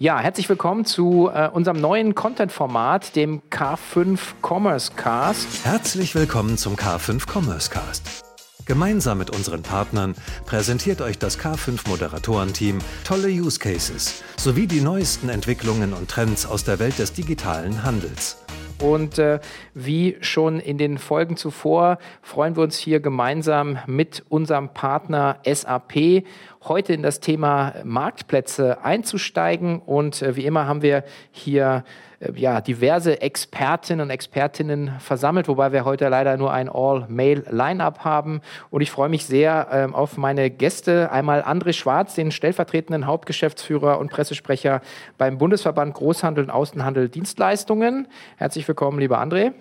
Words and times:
Ja, 0.00 0.18
herzlich 0.18 0.48
willkommen 0.48 0.84
zu 0.84 1.30
äh, 1.32 1.48
unserem 1.48 1.80
neuen 1.80 2.16
Content-Format, 2.16 3.14
dem 3.14 3.42
K5 3.48 4.18
Commerce 4.42 4.90
Cast. 4.96 5.64
Herzlich 5.64 6.16
willkommen 6.16 6.58
zum 6.58 6.74
K5 6.74 7.30
Commerce 7.32 7.70
Cast. 7.70 8.24
Gemeinsam 8.64 9.18
mit 9.18 9.30
unseren 9.30 9.62
Partnern 9.62 10.16
präsentiert 10.46 11.00
euch 11.00 11.20
das 11.20 11.38
K5 11.38 11.88
Moderatorenteam 11.88 12.80
tolle 13.04 13.28
Use 13.28 13.60
Cases 13.60 14.24
sowie 14.36 14.66
die 14.66 14.80
neuesten 14.80 15.28
Entwicklungen 15.28 15.92
und 15.92 16.10
Trends 16.10 16.44
aus 16.44 16.64
der 16.64 16.80
Welt 16.80 16.98
des 16.98 17.12
digitalen 17.12 17.84
Handels. 17.84 18.38
Und 18.80 19.18
äh, 19.18 19.40
wie 19.74 20.16
schon 20.20 20.60
in 20.60 20.78
den 20.78 20.98
Folgen 20.98 21.36
zuvor 21.36 21.98
freuen 22.22 22.56
wir 22.56 22.62
uns 22.62 22.76
hier 22.76 23.00
gemeinsam 23.00 23.78
mit 23.86 24.24
unserem 24.28 24.70
Partner 24.70 25.38
SAP 25.44 26.24
heute 26.64 26.92
in 26.92 27.02
das 27.02 27.20
Thema 27.20 27.74
Marktplätze 27.84 28.82
einzusteigen. 28.84 29.80
Und 29.80 30.22
äh, 30.22 30.36
wie 30.36 30.44
immer 30.44 30.66
haben 30.66 30.82
wir 30.82 31.04
hier 31.30 31.84
äh, 32.20 32.32
ja, 32.36 32.60
diverse 32.60 33.20
Expertinnen 33.20 34.06
und 34.06 34.10
Expertinnen 34.10 34.92
versammelt, 34.98 35.48
wobei 35.48 35.72
wir 35.72 35.84
heute 35.84 36.08
leider 36.08 36.36
nur 36.36 36.52
ein 36.52 36.68
All-Mail-Line-Up 36.68 38.04
haben. 38.04 38.40
Und 38.70 38.80
ich 38.80 38.90
freue 38.90 39.08
mich 39.08 39.26
sehr 39.26 39.68
ähm, 39.70 39.94
auf 39.94 40.16
meine 40.16 40.50
Gäste. 40.50 41.12
Einmal 41.12 41.42
André 41.42 41.72
Schwarz, 41.72 42.14
den 42.14 42.30
stellvertretenden 42.30 43.06
Hauptgeschäftsführer 43.06 43.98
und 43.98 44.10
Pressesprecher 44.10 44.80
beim 45.18 45.38
Bundesverband 45.38 45.94
Großhandel 45.94 46.44
und 46.44 46.50
Außenhandel 46.50 47.08
Dienstleistungen. 47.08 48.08
Herzlich 48.36 48.63
willkommen, 48.68 48.98
lieber 48.98 49.20
André. 49.20 49.52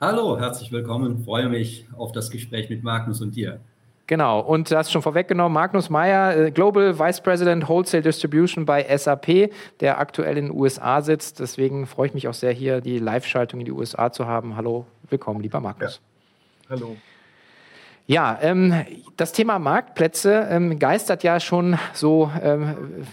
Hallo, 0.00 0.38
herzlich 0.38 0.72
willkommen. 0.72 1.18
Ich 1.18 1.24
freue 1.24 1.48
mich 1.48 1.86
auf 1.96 2.12
das 2.12 2.30
Gespräch 2.30 2.70
mit 2.70 2.82
Magnus 2.82 3.20
und 3.20 3.36
dir. 3.36 3.60
Genau, 4.06 4.40
und 4.40 4.68
du 4.68 4.76
hast 4.76 4.90
schon 4.90 5.02
vorweggenommen, 5.02 5.52
Magnus 5.52 5.88
Meyer, 5.88 6.36
äh, 6.36 6.50
Global 6.50 6.98
Vice 6.98 7.20
President 7.20 7.68
Wholesale 7.68 8.02
Distribution 8.02 8.64
bei 8.64 8.84
SAP, 8.96 9.52
der 9.78 10.00
aktuell 10.00 10.36
in 10.36 10.46
den 10.46 10.56
USA 10.58 11.00
sitzt. 11.00 11.38
Deswegen 11.38 11.86
freue 11.86 12.08
ich 12.08 12.14
mich 12.14 12.26
auch 12.26 12.34
sehr, 12.34 12.50
hier 12.50 12.80
die 12.80 12.98
Live-Schaltung 12.98 13.60
in 13.60 13.66
die 13.66 13.72
USA 13.72 14.10
zu 14.10 14.26
haben. 14.26 14.56
Hallo, 14.56 14.84
willkommen, 15.08 15.40
lieber 15.40 15.60
Magnus. 15.60 16.00
Ja. 16.64 16.70
Hallo. 16.70 16.96
Ja, 18.06 18.38
ähm, 18.42 18.74
das 19.16 19.32
Thema 19.32 19.58
Marktplätze 19.58 20.48
ähm, 20.50 20.78
geistert 20.78 21.22
ja 21.22 21.40
schon 21.40 21.78
so, 21.92 22.30
ähm, 22.42 23.04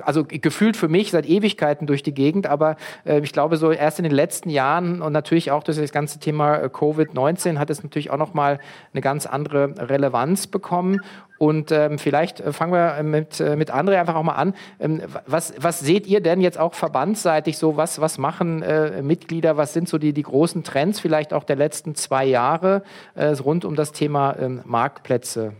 also 0.00 0.24
gefühlt 0.24 0.76
für 0.76 0.88
mich 0.88 1.10
seit 1.10 1.26
Ewigkeiten 1.26 1.86
durch 1.86 2.02
die 2.02 2.14
Gegend, 2.14 2.46
aber 2.46 2.76
äh, 3.04 3.20
ich 3.20 3.32
glaube 3.32 3.56
so 3.56 3.72
erst 3.72 3.98
in 3.98 4.04
den 4.04 4.14
letzten 4.14 4.48
Jahren 4.48 5.02
und 5.02 5.12
natürlich 5.12 5.50
auch 5.50 5.62
durch 5.62 5.76
das 5.76 5.92
ganze 5.92 6.20
Thema 6.20 6.56
äh, 6.56 6.66
Covid-19 6.66 7.58
hat 7.58 7.68
es 7.68 7.82
natürlich 7.82 8.10
auch 8.10 8.16
nochmal 8.16 8.60
eine 8.92 9.00
ganz 9.00 9.26
andere 9.26 9.74
Relevanz 9.76 10.46
bekommen 10.46 11.00
und 11.44 11.72
ähm, 11.72 11.98
vielleicht 11.98 12.40
äh, 12.40 12.52
fangen 12.54 12.72
wir 12.72 13.02
mit, 13.02 13.38
äh, 13.38 13.54
mit 13.54 13.70
André 13.70 14.00
einfach 14.00 14.14
auch 14.14 14.22
mal 14.22 14.32
an. 14.32 14.54
Ähm, 14.80 15.02
was, 15.26 15.52
was 15.58 15.80
seht 15.80 16.06
ihr 16.06 16.22
denn 16.22 16.40
jetzt 16.40 16.58
auch 16.58 16.72
verbandsseitig 16.72 17.58
so? 17.58 17.76
Was, 17.76 18.00
was 18.00 18.16
machen 18.16 18.62
äh, 18.62 19.02
Mitglieder? 19.02 19.58
Was 19.58 19.74
sind 19.74 19.86
so 19.86 19.98
die, 19.98 20.14
die 20.14 20.22
großen 20.22 20.64
Trends 20.64 21.00
vielleicht 21.00 21.34
auch 21.34 21.44
der 21.44 21.56
letzten 21.56 21.94
zwei 21.96 22.24
Jahre 22.24 22.82
äh, 23.14 23.26
rund 23.26 23.66
um 23.66 23.74
das 23.74 23.92
Thema 23.92 24.36
ähm, 24.38 24.62
Marktplätze? 24.64 25.52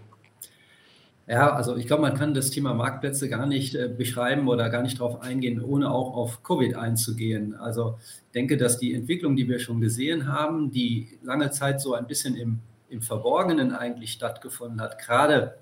Ja, 1.27 1.53
also 1.53 1.77
ich 1.77 1.87
glaube, 1.87 2.01
man 2.01 2.15
kann 2.15 2.33
das 2.33 2.51
Thema 2.51 2.73
Marktplätze 2.73 3.29
gar 3.29 3.47
nicht 3.47 3.75
äh, 3.75 3.89
beschreiben 3.89 4.49
oder 4.49 4.71
gar 4.71 4.83
nicht 4.83 5.01
darauf 5.01 5.21
eingehen, 5.21 5.63
ohne 5.63 5.91
auch 5.91 6.15
auf 6.17 6.43
Covid 6.43 6.77
einzugehen. 6.77 7.55
Also 7.55 7.99
ich 8.01 8.33
denke, 8.33 8.57
dass 8.57 8.79
die 8.79 8.95
Entwicklung, 8.95 9.37
die 9.37 9.49
wir 9.49 9.59
schon 9.59 9.83
gesehen 9.83 10.33
haben, 10.33 10.71
die 10.71 11.19
lange 11.23 11.51
Zeit 11.51 11.83
so 11.83 11.93
ein 11.93 12.07
bisschen 12.07 12.37
im, 12.37 12.61
im 12.89 13.03
Verborgenen 13.03 13.73
eigentlich 13.73 14.13
stattgefunden 14.13 14.81
hat, 14.81 14.99
gerade 14.99 15.55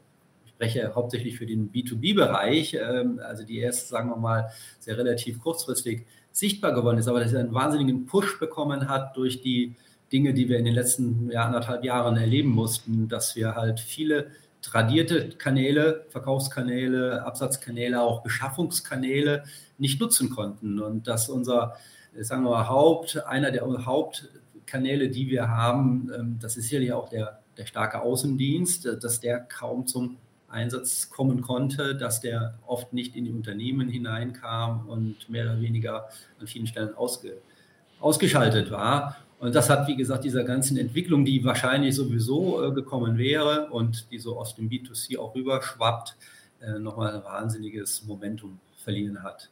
spreche 0.62 0.94
hauptsächlich 0.94 1.36
für 1.36 1.46
den 1.46 1.72
B2B-Bereich, 1.72 2.74
ähm, 2.74 3.20
also 3.22 3.44
die 3.44 3.58
erst, 3.58 3.88
sagen 3.88 4.10
wir 4.10 4.16
mal, 4.16 4.50
sehr 4.78 4.96
relativ 4.96 5.40
kurzfristig 5.40 6.06
sichtbar 6.30 6.72
geworden 6.72 6.98
ist, 6.98 7.08
aber 7.08 7.20
dass 7.20 7.32
er 7.32 7.40
einen 7.40 7.52
wahnsinnigen 7.52 8.06
Push 8.06 8.38
bekommen 8.38 8.88
hat 8.88 9.16
durch 9.16 9.42
die 9.42 9.74
Dinge, 10.12 10.34
die 10.34 10.48
wir 10.48 10.58
in 10.58 10.64
den 10.64 10.74
letzten 10.74 11.30
ja, 11.32 11.44
anderthalb 11.46 11.84
Jahren 11.84 12.16
erleben 12.16 12.50
mussten, 12.50 13.08
dass 13.08 13.34
wir 13.34 13.56
halt 13.56 13.80
viele 13.80 14.28
tradierte 14.60 15.30
Kanäle, 15.30 16.06
Verkaufskanäle, 16.10 17.24
Absatzkanäle, 17.24 18.00
auch 18.00 18.22
Beschaffungskanäle 18.22 19.42
nicht 19.78 20.00
nutzen 20.00 20.30
konnten. 20.30 20.78
Und 20.78 21.08
dass 21.08 21.28
unser, 21.28 21.74
sagen 22.20 22.44
wir 22.44 22.50
mal, 22.50 22.68
Haupt, 22.68 23.24
einer 23.26 23.50
der 23.50 23.62
Hauptkanäle, 23.84 25.08
die 25.08 25.28
wir 25.28 25.48
haben, 25.48 26.12
ähm, 26.16 26.38
das 26.40 26.56
ist 26.56 26.68
sicherlich 26.68 26.92
auch 26.92 27.08
der, 27.08 27.40
der 27.58 27.66
starke 27.66 28.00
Außendienst, 28.00 28.86
dass 29.02 29.18
der 29.18 29.40
kaum 29.40 29.88
zum 29.88 30.18
Einsatz 30.52 31.10
kommen 31.10 31.42
konnte, 31.42 31.94
dass 31.94 32.20
der 32.20 32.58
oft 32.66 32.92
nicht 32.92 33.16
in 33.16 33.24
die 33.24 33.32
Unternehmen 33.32 33.88
hineinkam 33.88 34.88
und 34.88 35.28
mehr 35.28 35.44
oder 35.44 35.60
weniger 35.60 36.08
an 36.38 36.46
vielen 36.46 36.66
Stellen 36.66 36.94
ausge, 36.94 37.38
ausgeschaltet 38.00 38.70
war. 38.70 39.16
Und 39.38 39.54
das 39.54 39.68
hat, 39.68 39.88
wie 39.88 39.96
gesagt, 39.96 40.24
dieser 40.24 40.44
ganzen 40.44 40.76
Entwicklung, 40.76 41.24
die 41.24 41.42
wahrscheinlich 41.44 41.96
sowieso 41.96 42.64
äh, 42.64 42.72
gekommen 42.72 43.18
wäre 43.18 43.70
und 43.70 44.10
die 44.12 44.18
so 44.18 44.38
aus 44.38 44.54
dem 44.54 44.68
B2C 44.68 45.18
auch 45.18 45.34
rüberschwappt, 45.34 46.16
äh, 46.60 46.78
nochmal 46.78 47.16
ein 47.16 47.24
wahnsinniges 47.24 48.04
Momentum 48.04 48.60
verliehen 48.76 49.22
hat. 49.22 49.50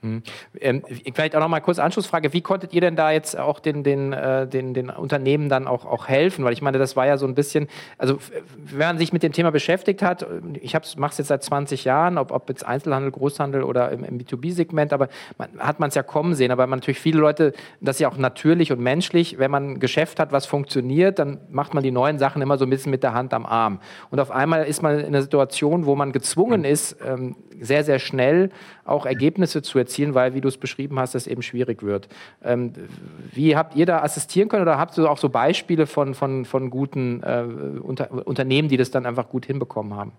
Hm. 0.00 0.22
Ähm, 0.60 0.84
vielleicht 1.12 1.34
auch 1.34 1.40
noch 1.40 1.48
mal 1.48 1.58
kurz 1.58 1.80
Anschlussfrage. 1.80 2.32
Wie 2.32 2.40
konntet 2.40 2.72
ihr 2.72 2.80
denn 2.80 2.94
da 2.94 3.10
jetzt 3.10 3.36
auch 3.36 3.58
den, 3.58 3.82
den, 3.82 4.12
äh, 4.12 4.46
den, 4.46 4.72
den 4.72 4.90
Unternehmen 4.90 5.48
dann 5.48 5.66
auch, 5.66 5.84
auch 5.84 6.06
helfen? 6.06 6.44
Weil 6.44 6.52
ich 6.52 6.62
meine, 6.62 6.78
das 6.78 6.94
war 6.94 7.06
ja 7.06 7.16
so 7.18 7.26
ein 7.26 7.34
bisschen, 7.34 7.66
also 7.96 8.18
wenn 8.56 8.86
man 8.86 8.98
sich 8.98 9.12
mit 9.12 9.24
dem 9.24 9.32
Thema 9.32 9.50
beschäftigt 9.50 10.00
hat, 10.02 10.24
ich 10.60 10.74
mache 10.96 11.12
es 11.12 11.18
jetzt 11.18 11.28
seit 11.28 11.42
20 11.42 11.84
Jahren, 11.84 12.16
ob, 12.16 12.30
ob 12.30 12.48
jetzt 12.48 12.64
Einzelhandel, 12.64 13.10
Großhandel 13.10 13.64
oder 13.64 13.90
im, 13.90 14.04
im 14.04 14.18
B2B-Segment, 14.18 14.92
aber 14.92 15.08
man, 15.36 15.48
hat 15.58 15.80
man 15.80 15.88
es 15.88 15.96
ja 15.96 16.04
kommen 16.04 16.34
sehen. 16.34 16.52
Aber 16.52 16.66
man 16.68 16.78
natürlich 16.78 17.00
viele 17.00 17.18
Leute, 17.18 17.52
das 17.80 17.96
ist 17.96 18.00
ja 18.00 18.08
auch 18.08 18.18
natürlich 18.18 18.70
und 18.70 18.80
menschlich, 18.80 19.38
wenn 19.38 19.50
man 19.50 19.70
ein 19.70 19.80
Geschäft 19.80 20.20
hat, 20.20 20.30
was 20.30 20.46
funktioniert, 20.46 21.18
dann 21.18 21.40
macht 21.50 21.74
man 21.74 21.82
die 21.82 21.90
neuen 21.90 22.20
Sachen 22.20 22.40
immer 22.40 22.56
so 22.56 22.64
ein 22.64 22.70
bisschen 22.70 22.90
mit 22.90 23.02
der 23.02 23.14
Hand 23.14 23.34
am 23.34 23.46
Arm. 23.46 23.80
Und 24.10 24.20
auf 24.20 24.30
einmal 24.30 24.64
ist 24.64 24.80
man 24.80 25.00
in 25.00 25.06
einer 25.06 25.22
Situation, 25.22 25.86
wo 25.86 25.96
man 25.96 26.12
gezwungen 26.12 26.64
ist, 26.64 26.96
ähm, 27.04 27.34
sehr, 27.60 27.84
sehr 27.84 27.98
schnell 27.98 28.50
auch 28.84 29.06
Ergebnisse 29.06 29.62
zu 29.62 29.78
erzielen, 29.78 30.14
weil, 30.14 30.34
wie 30.34 30.40
du 30.40 30.48
es 30.48 30.56
beschrieben 30.56 30.98
hast, 30.98 31.14
es 31.14 31.26
eben 31.26 31.42
schwierig 31.42 31.82
wird. 31.82 32.08
Ähm, 32.42 32.72
wie 33.32 33.56
habt 33.56 33.76
ihr 33.76 33.86
da 33.86 34.02
assistieren 34.02 34.48
können 34.48 34.62
oder 34.62 34.78
habt 34.78 34.96
ihr 34.98 35.10
auch 35.10 35.18
so 35.18 35.28
Beispiele 35.28 35.86
von, 35.86 36.14
von, 36.14 36.44
von 36.44 36.70
guten 36.70 37.22
äh, 37.22 37.44
Unter 37.80 38.26
Unternehmen, 38.26 38.68
die 38.68 38.76
das 38.76 38.90
dann 38.90 39.06
einfach 39.06 39.28
gut 39.28 39.46
hinbekommen 39.46 39.94
haben? 39.94 40.12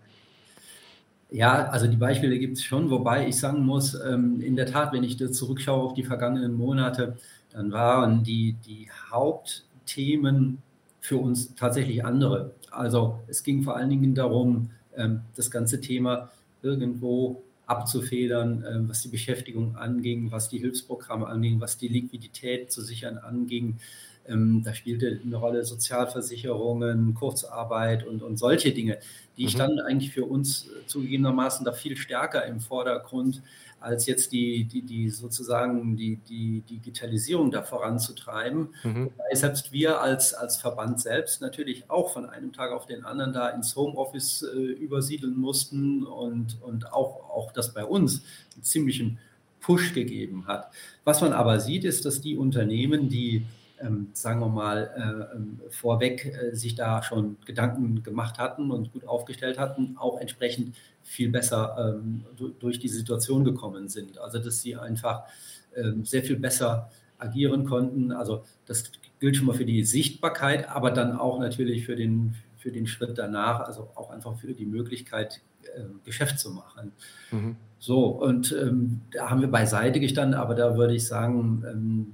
Ja, 1.32 1.68
also 1.70 1.86
die 1.86 1.98
Beispiele 1.98 2.40
gibt 2.40 2.58
es 2.58 2.64
schon, 2.64 2.90
wobei 2.90 3.28
ich 3.28 3.38
sagen 3.38 3.64
muss, 3.64 3.94
ähm, 3.94 4.42
in 4.42 4.56
der 4.56 4.66
Tat, 4.66 4.94
wenn 4.94 5.04
ich 5.04 5.16
da 5.18 5.32
zurückschaue 5.32 5.84
auf 5.84 5.94
die 5.94 6.04
vergangenen 6.04 6.54
Monate, 6.54 7.18
dann 7.52 7.72
waren 7.72 8.24
die, 8.24 8.56
die 8.66 8.90
Hauptthemen 9.12 10.60
für 11.00 11.18
uns 11.18 11.54
tatsächlich 11.56 12.04
andere. 12.04 12.52
Also 12.72 13.20
es 13.28 13.44
ging 13.44 13.62
vor 13.64 13.76
allen 13.76 13.90
Dingen 13.90 14.16
darum, 14.16 14.72
ähm, 14.96 15.22
das 15.36 15.52
ganze 15.52 15.82
Thema 15.82 16.30
irgendwo 16.62 17.44
abzufedern, 17.66 18.66
ähm, 18.68 18.90
was 18.90 19.02
die 19.02 19.10
Beschäftigung 19.10 19.76
anging, 19.76 20.32
was 20.32 20.50
die 20.50 20.58
Hilfsprogramme 20.58 21.28
anging, 21.28 21.62
was 21.62 21.78
die 21.78 21.88
Liquidität 21.88 22.72
zu 22.72 22.82
sichern 22.82 23.18
anging. 23.18 23.78
Ähm, 24.28 24.64
da 24.64 24.74
spielte 24.74 25.20
eine 25.24 25.36
Rolle 25.36 25.64
Sozialversicherungen, 25.64 27.14
Kurzarbeit 27.14 28.06
und, 28.06 28.24
und 28.24 28.38
solche 28.38 28.72
Dinge, 28.72 28.98
die 29.38 29.46
mhm. 29.46 29.50
standen 29.50 29.80
eigentlich 29.80 30.12
für 30.12 30.26
uns 30.26 30.70
zugegebenermaßen 30.88 31.64
da 31.64 31.72
viel 31.72 31.96
stärker 31.96 32.46
im 32.46 32.60
Vordergrund 32.60 33.42
als 33.80 34.06
jetzt 34.06 34.32
die, 34.32 34.66
die, 34.66 34.82
die 34.82 35.10
sozusagen 35.10 35.96
die, 35.96 36.18
die 36.18 36.62
Digitalisierung 36.62 37.52
da 37.52 37.64
voranzutreiben. 37.64 38.70
Mhm. 38.84 39.12
selbst 39.34 39.72
wir 39.72 40.02
als, 40.02 40.34
als 40.34 40.58
Verband 40.58 41.00
selbst 41.00 41.42
natürlich 41.42 41.90
auch 41.90 42.12
von 42.12 42.26
einem 42.26 42.54
Tag 42.54 42.72
auf 42.72 42.86
den 42.86 43.06
anderen 43.06 43.34
da 43.34 43.50
ins 43.50 43.76
Homeoffice 43.76 44.44
äh, 44.44 44.58
übersiedeln 44.58 45.38
mussten 45.38 46.06
und, 46.06 46.58
und 46.62 46.92
auch, 46.92 47.30
auch 47.30 47.52
das 47.52 47.74
bei 47.74 47.86
uns 47.86 48.24
einen 48.56 48.64
ziemlichen 48.64 49.20
Push 49.62 49.94
gegeben 49.94 50.48
hat. 50.48 50.72
Was 51.04 51.22
man 51.22 51.34
aber 51.34 51.60
sieht, 51.60 51.84
ist, 51.84 52.06
dass 52.06 52.22
die 52.22 52.38
Unternehmen, 52.38 53.10
die 53.10 53.46
ähm, 53.82 54.10
sagen 54.14 54.40
wir 54.40 54.50
mal, 54.50 54.92
äh, 54.96 55.36
ähm, 55.36 55.60
vorweg 55.70 56.26
äh, 56.26 56.56
sich 56.56 56.76
da 56.76 57.04
schon 57.04 57.38
Gedanken 57.46 58.04
gemacht 58.04 58.38
hatten 58.38 58.72
und 58.72 58.94
gut 58.94 59.08
aufgestellt 59.08 59.58
hatten, 59.58 59.96
auch 59.98 60.20
entsprechend 60.20 60.76
viel 61.04 61.30
besser 61.30 61.96
ähm, 61.98 62.26
durch 62.60 62.80
die 62.80 62.90
Situation 62.90 63.44
gekommen 63.44 63.88
sind. 63.88 64.18
Also 64.20 64.40
dass 64.40 64.62
sie 64.62 64.76
einfach 64.76 65.24
ähm, 65.76 66.06
sehr 66.06 66.24
viel 66.24 66.38
besser 66.38 66.90
agieren 67.18 67.66
konnten. 67.66 68.12
Also 68.12 68.44
das 68.66 68.92
gilt 69.20 69.36
schon 69.36 69.48
mal 69.48 69.56
für 69.56 69.66
die 69.66 69.84
Sichtbarkeit, 69.84 70.70
aber 70.70 70.92
dann 70.92 71.18
auch 71.18 71.40
natürlich 71.40 71.86
für 71.86 71.96
den, 71.96 72.36
für 72.58 72.72
den 72.72 72.88
Schritt 72.88 73.18
danach, 73.18 73.62
also 73.62 73.90
auch 73.96 74.10
einfach 74.10 74.38
für 74.38 74.54
die 74.54 74.66
Möglichkeit, 74.66 75.42
äh, 75.64 75.82
Geschäft 76.06 76.40
zu 76.40 76.52
machen. 76.52 76.92
Mhm. 77.32 77.56
So, 77.80 78.08
und 78.08 78.52
ähm, 78.52 79.02
da 79.12 79.30
haben 79.30 79.42
wir 79.42 79.50
beiseite 79.50 80.00
gestanden, 80.00 80.40
aber 80.40 80.56
da 80.56 80.76
würde 80.76 80.96
ich 80.96 81.06
sagen, 81.06 81.64
ähm, 81.70 82.14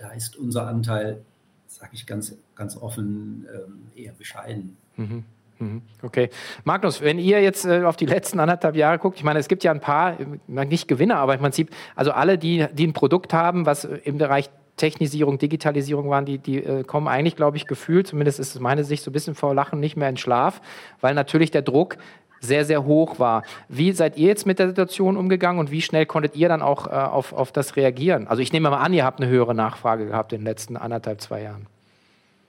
da 0.00 0.10
ist 0.10 0.36
unser 0.36 0.66
Anteil, 0.66 1.20
sage 1.66 1.90
ich 1.92 2.06
ganz, 2.06 2.34
ganz 2.56 2.76
offen, 2.76 3.46
ähm, 3.54 3.82
eher 3.94 4.12
bescheiden. 4.12 4.76
Mhm. 4.96 5.24
Mhm. 5.58 5.82
Okay. 6.02 6.30
Magnus, 6.64 7.02
wenn 7.02 7.18
ihr 7.18 7.42
jetzt 7.42 7.66
äh, 7.66 7.84
auf 7.84 7.96
die 7.96 8.06
letzten 8.06 8.40
anderthalb 8.40 8.76
Jahre 8.76 8.98
guckt, 8.98 9.18
ich 9.18 9.24
meine, 9.24 9.38
es 9.38 9.46
gibt 9.46 9.62
ja 9.62 9.70
ein 9.70 9.80
paar, 9.80 10.16
nicht 10.46 10.88
Gewinner, 10.88 11.16
aber 11.16 11.34
im 11.34 11.40
Prinzip, 11.40 11.70
also 11.94 12.12
alle, 12.12 12.38
die, 12.38 12.66
die 12.72 12.86
ein 12.86 12.94
Produkt 12.94 13.34
haben, 13.34 13.66
was 13.66 13.84
im 13.84 14.16
Bereich 14.16 14.48
Technisierung, 14.76 15.36
Digitalisierung 15.36 16.08
waren, 16.08 16.24
die, 16.24 16.38
die 16.38 16.64
äh, 16.64 16.84
kommen 16.84 17.06
eigentlich, 17.06 17.36
glaube 17.36 17.58
ich, 17.58 17.66
gefühlt, 17.66 18.06
zumindest 18.06 18.40
ist 18.40 18.54
es 18.54 18.60
meine 18.60 18.84
Sicht, 18.84 19.02
so 19.02 19.10
ein 19.10 19.12
bisschen 19.12 19.34
vor 19.34 19.54
Lachen 19.54 19.78
nicht 19.78 19.96
mehr 19.96 20.08
in 20.08 20.16
Schlaf, 20.16 20.62
weil 21.02 21.14
natürlich 21.14 21.50
der 21.50 21.60
Druck 21.60 21.98
sehr, 22.40 22.64
sehr 22.64 22.84
hoch 22.84 23.18
war. 23.18 23.44
Wie 23.68 23.92
seid 23.92 24.16
ihr 24.16 24.28
jetzt 24.28 24.46
mit 24.46 24.58
der 24.58 24.68
Situation 24.68 25.16
umgegangen 25.16 25.60
und 25.60 25.70
wie 25.70 25.82
schnell 25.82 26.06
konntet 26.06 26.36
ihr 26.36 26.48
dann 26.48 26.62
auch 26.62 26.86
äh, 26.86 26.90
auf, 26.90 27.32
auf 27.32 27.52
das 27.52 27.76
reagieren? 27.76 28.26
Also 28.26 28.42
ich 28.42 28.52
nehme 28.52 28.70
mal 28.70 28.78
an, 28.78 28.92
ihr 28.92 29.04
habt 29.04 29.20
eine 29.20 29.30
höhere 29.30 29.54
Nachfrage 29.54 30.06
gehabt 30.06 30.32
in 30.32 30.40
den 30.40 30.46
letzten 30.46 30.76
anderthalb, 30.76 31.20
zwei 31.20 31.42
Jahren. 31.42 31.66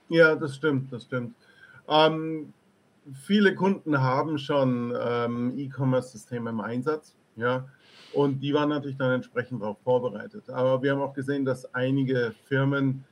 Ja, 0.08 0.34
das 0.34 0.56
stimmt, 0.56 0.92
das 0.92 1.04
stimmt. 1.04 1.34
Ähm, 1.88 2.52
viele 3.14 3.54
Kunden 3.54 4.00
haben 4.00 4.38
schon 4.38 4.94
ähm, 5.00 5.52
E-Commerce-Systeme 5.56 6.50
im 6.50 6.60
Einsatz, 6.60 7.14
ja, 7.36 7.64
und 8.12 8.40
die 8.40 8.52
waren 8.52 8.68
natürlich 8.68 8.98
dann 8.98 9.12
entsprechend 9.12 9.62
darauf 9.62 9.78
vorbereitet. 9.84 10.50
Aber 10.50 10.82
wir 10.82 10.92
haben 10.92 11.00
auch 11.00 11.14
gesehen, 11.14 11.44
dass 11.44 11.74
einige 11.74 12.34
Firmen 12.46 13.04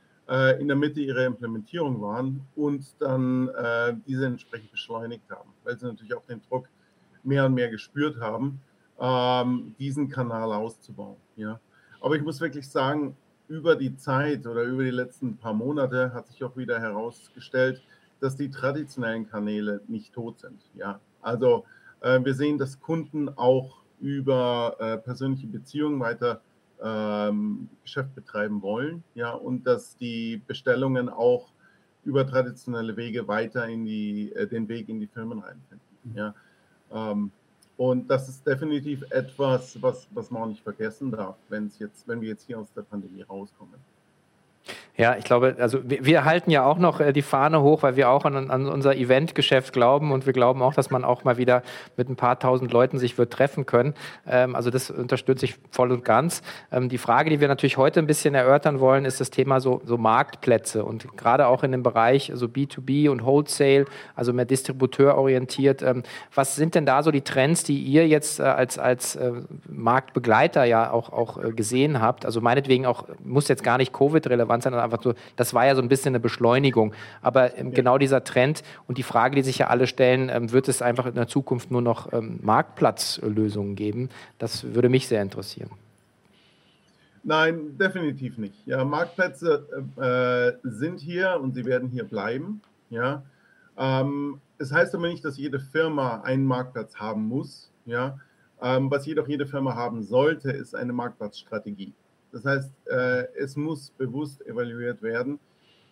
in 0.59 0.67
der 0.67 0.77
Mitte 0.77 1.01
ihrer 1.01 1.25
Implementierung 1.25 2.01
waren 2.01 2.41
und 2.55 2.85
dann 2.99 3.49
äh, 3.49 3.93
diese 4.07 4.25
entsprechend 4.27 4.71
beschleunigt 4.71 5.29
haben, 5.29 5.49
weil 5.65 5.77
sie 5.77 5.85
natürlich 5.85 6.13
auch 6.13 6.25
den 6.25 6.41
Druck 6.47 6.69
mehr 7.23 7.45
und 7.45 7.53
mehr 7.53 7.69
gespürt 7.69 8.19
haben, 8.19 8.61
ähm, 8.99 9.75
diesen 9.77 10.09
Kanal 10.09 10.53
auszubauen. 10.53 11.17
Ja. 11.35 11.59
Aber 11.99 12.15
ich 12.15 12.23
muss 12.23 12.39
wirklich 12.39 12.69
sagen, 12.69 13.15
über 13.47 13.75
die 13.75 13.97
Zeit 13.97 14.47
oder 14.47 14.63
über 14.63 14.83
die 14.83 14.91
letzten 14.91 15.35
paar 15.35 15.53
Monate 15.53 16.13
hat 16.13 16.27
sich 16.27 16.43
auch 16.43 16.55
wieder 16.55 16.79
herausgestellt, 16.79 17.81
dass 18.21 18.37
die 18.37 18.49
traditionellen 18.49 19.29
Kanäle 19.29 19.81
nicht 19.87 20.13
tot 20.13 20.39
sind. 20.39 20.61
Ja, 20.75 20.99
also 21.21 21.65
äh, 21.99 22.23
wir 22.23 22.33
sehen, 22.33 22.57
dass 22.57 22.79
Kunden 22.79 23.29
auch 23.29 23.81
über 23.99 24.77
äh, 24.79 24.97
persönliche 24.97 25.47
Beziehungen 25.47 25.99
weiter 25.99 26.41
ähm, 26.83 27.69
Geschäft 27.83 28.13
betreiben 28.15 28.61
wollen, 28.61 29.03
ja, 29.15 29.31
und 29.31 29.65
dass 29.65 29.97
die 29.97 30.41
Bestellungen 30.47 31.09
auch 31.09 31.49
über 32.03 32.25
traditionelle 32.25 32.97
Wege 32.97 33.27
weiter 33.27 33.67
in 33.67 33.85
die, 33.85 34.33
äh, 34.33 34.47
den 34.47 34.67
Weg 34.67 34.89
in 34.89 34.99
die 34.99 35.07
Firmen 35.07 35.39
reinfinden. 35.39 35.87
Mhm. 36.03 36.17
Ja. 36.17 36.35
Ähm, 36.91 37.31
und 37.77 38.07
das 38.09 38.29
ist 38.29 38.45
definitiv 38.45 39.03
etwas, 39.09 39.81
was, 39.81 40.07
was 40.11 40.29
man 40.29 40.43
auch 40.43 40.47
nicht 40.47 40.61
vergessen 40.61 41.11
darf, 41.11 41.35
wenn 41.49 41.67
es 41.67 41.79
jetzt, 41.79 42.07
wenn 42.07 42.21
wir 42.21 42.29
jetzt 42.29 42.45
hier 42.45 42.59
aus 42.59 42.71
der 42.73 42.83
Pandemie 42.83 43.23
rauskommen. 43.23 43.75
Ja, 44.97 45.15
ich 45.17 45.23
glaube, 45.23 45.55
also 45.57 45.79
wir, 45.89 46.05
wir, 46.05 46.25
halten 46.25 46.51
ja 46.51 46.65
auch 46.65 46.77
noch 46.77 46.99
äh, 46.99 47.13
die 47.13 47.21
Fahne 47.21 47.61
hoch, 47.61 47.81
weil 47.81 47.95
wir 47.95 48.09
auch 48.09 48.25
an, 48.25 48.51
an 48.51 48.67
unser 48.67 48.95
Eventgeschäft 48.95 49.71
glauben 49.71 50.11
und 50.11 50.25
wir 50.25 50.33
glauben 50.33 50.61
auch, 50.61 50.73
dass 50.73 50.89
man 50.89 51.05
auch 51.05 51.23
mal 51.23 51.37
wieder 51.37 51.63
mit 51.95 52.09
ein 52.09 52.17
paar 52.17 52.39
tausend 52.39 52.73
Leuten 52.73 52.99
sich 52.99 53.17
wird 53.17 53.31
treffen 53.31 53.65
können. 53.65 53.93
Ähm, 54.27 54.53
also 54.53 54.69
das 54.69 54.91
unterstütze 54.91 55.45
ich 55.45 55.55
voll 55.71 55.91
und 55.91 56.03
ganz. 56.03 56.41
Ähm, 56.73 56.89
die 56.89 56.97
Frage, 56.97 57.29
die 57.29 57.39
wir 57.39 57.47
natürlich 57.47 57.77
heute 57.77 58.01
ein 58.01 58.07
bisschen 58.07 58.35
erörtern 58.35 58.81
wollen, 58.81 59.05
ist 59.05 59.21
das 59.21 59.29
Thema 59.29 59.61
so, 59.61 59.81
so 59.85 59.97
Marktplätze 59.97 60.83
und 60.83 61.17
gerade 61.17 61.47
auch 61.47 61.63
in 61.63 61.71
dem 61.71 61.83
Bereich 61.83 62.29
so 62.35 62.47
B2B 62.47 63.09
und 63.09 63.25
Wholesale, 63.25 63.85
also 64.15 64.33
mehr 64.33 64.45
distributeurorientiert. 64.45 65.83
Ähm, 65.83 66.03
was 66.35 66.57
sind 66.57 66.75
denn 66.75 66.85
da 66.85 67.01
so 67.01 67.11
die 67.11 67.21
Trends, 67.21 67.63
die 67.63 67.81
ihr 67.81 68.09
jetzt 68.09 68.41
äh, 68.41 68.43
als, 68.43 68.77
als 68.77 69.15
äh, 69.15 69.31
Marktbegleiter 69.69 70.65
ja 70.65 70.91
auch, 70.91 71.13
auch 71.13 71.41
äh, 71.41 71.51
gesehen 71.51 72.01
habt? 72.01 72.25
Also 72.25 72.41
meinetwegen 72.41 72.85
auch, 72.85 73.05
muss 73.23 73.47
jetzt 73.47 73.63
gar 73.63 73.77
nicht 73.77 73.93
Covid-relevant 73.93 74.63
sein, 74.63 74.80
einfach 74.81 75.01
so, 75.01 75.13
das 75.35 75.53
war 75.53 75.65
ja 75.65 75.75
so 75.75 75.81
ein 75.81 75.89
bisschen 75.89 76.09
eine 76.09 76.19
Beschleunigung. 76.19 76.93
Aber 77.21 77.57
ähm, 77.57 77.69
ja. 77.69 77.73
genau 77.75 77.97
dieser 77.97 78.23
Trend 78.23 78.63
und 78.87 78.97
die 78.97 79.03
Frage, 79.03 79.35
die 79.35 79.41
sich 79.41 79.57
ja 79.57 79.67
alle 79.67 79.87
stellen, 79.87 80.29
ähm, 80.29 80.51
wird 80.51 80.67
es 80.67 80.81
einfach 80.81 81.05
in 81.05 81.15
der 81.15 81.27
Zukunft 81.27 81.71
nur 81.71 81.81
noch 81.81 82.11
ähm, 82.13 82.39
Marktplatzlösungen 82.41 83.75
geben? 83.75 84.09
Das 84.39 84.73
würde 84.73 84.89
mich 84.89 85.07
sehr 85.07 85.21
interessieren. 85.21 85.69
Nein, 87.23 87.77
definitiv 87.77 88.37
nicht. 88.37 88.65
Ja, 88.65 88.83
Marktplätze 88.83 89.67
äh, 89.97 90.67
sind 90.67 90.99
hier 90.99 91.39
und 91.41 91.53
sie 91.53 91.65
werden 91.65 91.89
hier 91.89 92.03
bleiben. 92.03 92.61
Ja, 92.89 93.23
ähm, 93.77 94.41
es 94.57 94.71
heißt 94.71 94.95
aber 94.95 95.07
nicht, 95.07 95.23
dass 95.23 95.37
jede 95.37 95.59
Firma 95.59 96.21
einen 96.21 96.45
Marktplatz 96.45 96.95
haben 96.95 97.27
muss. 97.27 97.71
Ja, 97.85 98.17
ähm, 98.61 98.89
was 98.91 99.05
jedoch 99.05 99.27
jede 99.27 99.45
Firma 99.45 99.75
haben 99.75 100.03
sollte, 100.03 100.51
ist 100.51 100.75
eine 100.75 100.93
Marktplatzstrategie. 100.93 101.93
Das 102.31 102.45
heißt, 102.45 102.71
äh, 102.87 103.27
es 103.35 103.55
muss 103.55 103.91
bewusst 103.91 104.45
evaluiert 104.45 105.01
werden, 105.01 105.39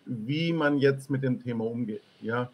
wie 0.06 0.52
man 0.52 0.78
jetzt 0.78 1.10
mit 1.10 1.22
dem 1.22 1.42
Thema 1.42 1.64
umgeht. 1.64 2.02
Ja, 2.20 2.50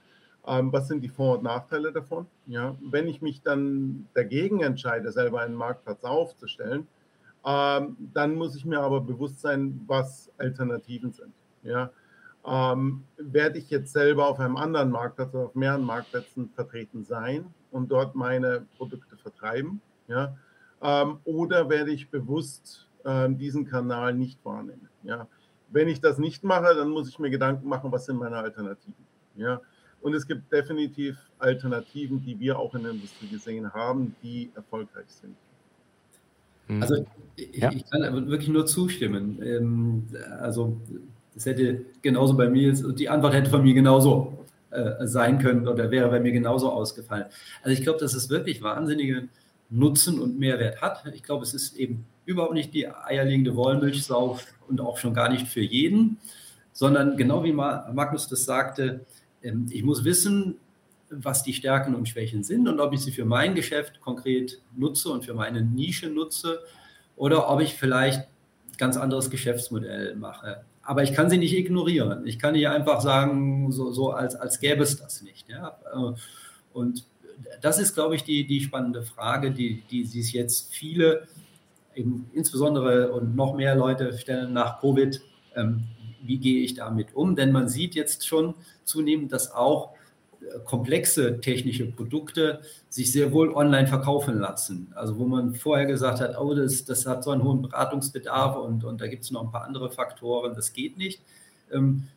ähm, 0.46 0.72
was 0.72 0.88
sind 0.88 1.02
die 1.02 1.08
Vor- 1.08 1.38
und 1.38 1.44
Nachteile 1.44 1.92
davon? 1.92 2.26
Ja, 2.46 2.76
wenn 2.80 3.08
ich 3.08 3.22
mich 3.22 3.42
dann 3.42 4.08
dagegen 4.14 4.60
entscheide, 4.60 5.12
selber 5.12 5.40
einen 5.40 5.54
Marktplatz 5.54 6.04
aufzustellen, 6.04 6.86
ähm, 7.44 7.96
dann 8.12 8.34
muss 8.34 8.56
ich 8.56 8.64
mir 8.64 8.80
aber 8.80 9.00
bewusst 9.00 9.40
sein, 9.40 9.80
was 9.86 10.30
Alternativen 10.38 11.12
sind. 11.12 11.32
Ja, 11.62 11.90
ähm, 12.44 13.04
werde 13.16 13.58
ich 13.58 13.70
jetzt 13.70 13.92
selber 13.92 14.28
auf 14.28 14.40
einem 14.40 14.56
anderen 14.56 14.90
Marktplatz 14.90 15.34
oder 15.34 15.46
auf 15.46 15.54
mehreren 15.54 15.82
Marktplätzen 15.82 16.50
vertreten 16.50 17.04
sein 17.04 17.46
und 17.70 17.90
dort 17.90 18.14
meine 18.14 18.66
Produkte 18.76 19.16
vertreiben? 19.16 19.80
Ja, 20.08 20.36
oder 21.24 21.70
werde 21.70 21.90
ich 21.90 22.10
bewusst 22.10 22.86
äh, 23.06 23.28
diesen 23.30 23.66
Kanal 23.66 24.14
nicht 24.14 24.44
wahrnehme. 24.44 24.88
Ja. 25.02 25.26
Wenn 25.70 25.88
ich 25.88 26.00
das 26.00 26.18
nicht 26.18 26.44
mache, 26.44 26.74
dann 26.74 26.90
muss 26.90 27.08
ich 27.08 27.18
mir 27.18 27.30
Gedanken 27.30 27.68
machen, 27.68 27.90
was 27.92 28.06
sind 28.06 28.18
meine 28.18 28.36
Alternativen. 28.36 28.94
Ja. 29.36 29.60
Und 30.00 30.14
es 30.14 30.26
gibt 30.26 30.52
definitiv 30.52 31.16
Alternativen, 31.38 32.22
die 32.22 32.38
wir 32.38 32.58
auch 32.58 32.74
in 32.74 32.82
der 32.82 32.92
Industrie 32.92 33.28
gesehen 33.28 33.72
haben, 33.72 34.14
die 34.22 34.50
erfolgreich 34.54 35.06
sind. 35.08 35.36
Mhm. 36.68 36.82
Also 36.82 37.06
ich, 37.36 37.56
ja. 37.56 37.70
ich 37.72 37.88
kann 37.88 38.28
wirklich 38.28 38.48
nur 38.48 38.66
zustimmen. 38.66 39.40
Ähm, 39.42 40.06
also 40.40 40.80
es 41.34 41.46
hätte 41.46 41.82
genauso 42.02 42.36
bei 42.36 42.48
mir, 42.48 42.72
die 42.72 43.08
Antwort 43.08 43.34
hätte 43.34 43.50
von 43.50 43.62
mir 43.62 43.74
genauso 43.74 44.44
äh, 44.70 45.06
sein 45.06 45.38
können 45.38 45.68
oder 45.68 45.90
wäre 45.90 46.08
bei 46.08 46.20
mir 46.20 46.32
genauso 46.32 46.70
ausgefallen. 46.70 47.26
Also 47.62 47.76
ich 47.76 47.82
glaube, 47.82 47.98
dass 47.98 48.14
es 48.14 48.30
wirklich 48.30 48.62
wahnsinnige 48.62 49.28
Nutzen 49.68 50.20
und 50.20 50.38
Mehrwert 50.38 50.80
hat. 50.80 51.04
Ich 51.14 51.22
glaube, 51.22 51.42
es 51.42 51.54
ist 51.54 51.76
eben 51.76 52.06
überhaupt 52.26 52.54
nicht 52.54 52.74
die 52.74 52.88
eierlegende 52.88 53.56
Wollmilchsau 53.56 54.38
und 54.68 54.80
auch 54.80 54.98
schon 54.98 55.14
gar 55.14 55.30
nicht 55.30 55.46
für 55.46 55.62
jeden, 55.62 56.18
sondern 56.72 57.16
genau 57.16 57.42
wie 57.44 57.52
Magnus 57.52 58.28
das 58.28 58.44
sagte, 58.44 59.06
ähm, 59.42 59.66
ich 59.70 59.82
muss 59.82 60.04
wissen, 60.04 60.56
was 61.08 61.44
die 61.44 61.54
Stärken 61.54 61.94
und 61.94 62.08
Schwächen 62.08 62.42
sind 62.42 62.68
und 62.68 62.80
ob 62.80 62.92
ich 62.92 63.00
sie 63.00 63.12
für 63.12 63.24
mein 63.24 63.54
Geschäft 63.54 64.00
konkret 64.00 64.60
nutze 64.76 65.08
und 65.08 65.24
für 65.24 65.34
meine 65.34 65.62
Nische 65.62 66.08
nutze 66.08 66.60
oder 67.14 67.48
ob 67.48 67.60
ich 67.60 67.74
vielleicht 67.74 68.28
ganz 68.76 68.96
anderes 68.96 69.30
Geschäftsmodell 69.30 70.16
mache. 70.16 70.64
Aber 70.82 71.02
ich 71.02 71.12
kann 71.12 71.30
sie 71.30 71.38
nicht 71.38 71.56
ignorieren. 71.56 72.26
Ich 72.26 72.38
kann 72.38 72.52
nicht 72.52 72.68
einfach 72.68 73.00
sagen, 73.00 73.70
so, 73.72 73.92
so 73.92 74.10
als, 74.10 74.34
als 74.34 74.60
gäbe 74.60 74.82
es 74.82 74.96
das 74.96 75.22
nicht. 75.22 75.48
Ja? 75.48 75.78
Äh, 75.92 76.12
und 76.72 77.04
das 77.60 77.78
ist, 77.78 77.94
glaube 77.94 78.16
ich, 78.16 78.24
die, 78.24 78.46
die 78.46 78.60
spannende 78.60 79.02
Frage, 79.02 79.52
die, 79.52 79.82
die 79.90 80.04
sich 80.04 80.32
jetzt 80.32 80.74
viele 80.74 81.26
eben 81.96 82.30
insbesondere 82.32 83.10
und 83.12 83.34
noch 83.34 83.54
mehr 83.54 83.74
Leute 83.74 84.16
stellen 84.16 84.52
nach 84.52 84.80
Covid, 84.80 85.20
ähm, 85.56 85.84
wie 86.22 86.38
gehe 86.38 86.62
ich 86.62 86.74
damit 86.74 87.14
um? 87.14 87.36
Denn 87.36 87.52
man 87.52 87.68
sieht 87.68 87.94
jetzt 87.94 88.26
schon 88.26 88.54
zunehmend, 88.84 89.32
dass 89.32 89.52
auch 89.52 89.94
äh, 90.40 90.58
komplexe 90.64 91.40
technische 91.40 91.86
Produkte 91.86 92.60
sich 92.88 93.12
sehr 93.12 93.32
wohl 93.32 93.52
online 93.52 93.86
verkaufen 93.86 94.38
lassen. 94.38 94.92
Also 94.94 95.18
wo 95.18 95.24
man 95.24 95.54
vorher 95.54 95.86
gesagt 95.86 96.20
hat, 96.20 96.38
oh, 96.38 96.54
das, 96.54 96.84
das 96.84 97.06
hat 97.06 97.24
so 97.24 97.30
einen 97.30 97.42
hohen 97.42 97.62
Beratungsbedarf 97.62 98.56
und, 98.56 98.84
und 98.84 99.00
da 99.00 99.06
gibt 99.06 99.24
es 99.24 99.30
noch 99.30 99.44
ein 99.44 99.50
paar 99.50 99.64
andere 99.64 99.90
Faktoren, 99.90 100.54
das 100.54 100.72
geht 100.72 100.98
nicht. 100.98 101.22
Ähm, 101.72 102.08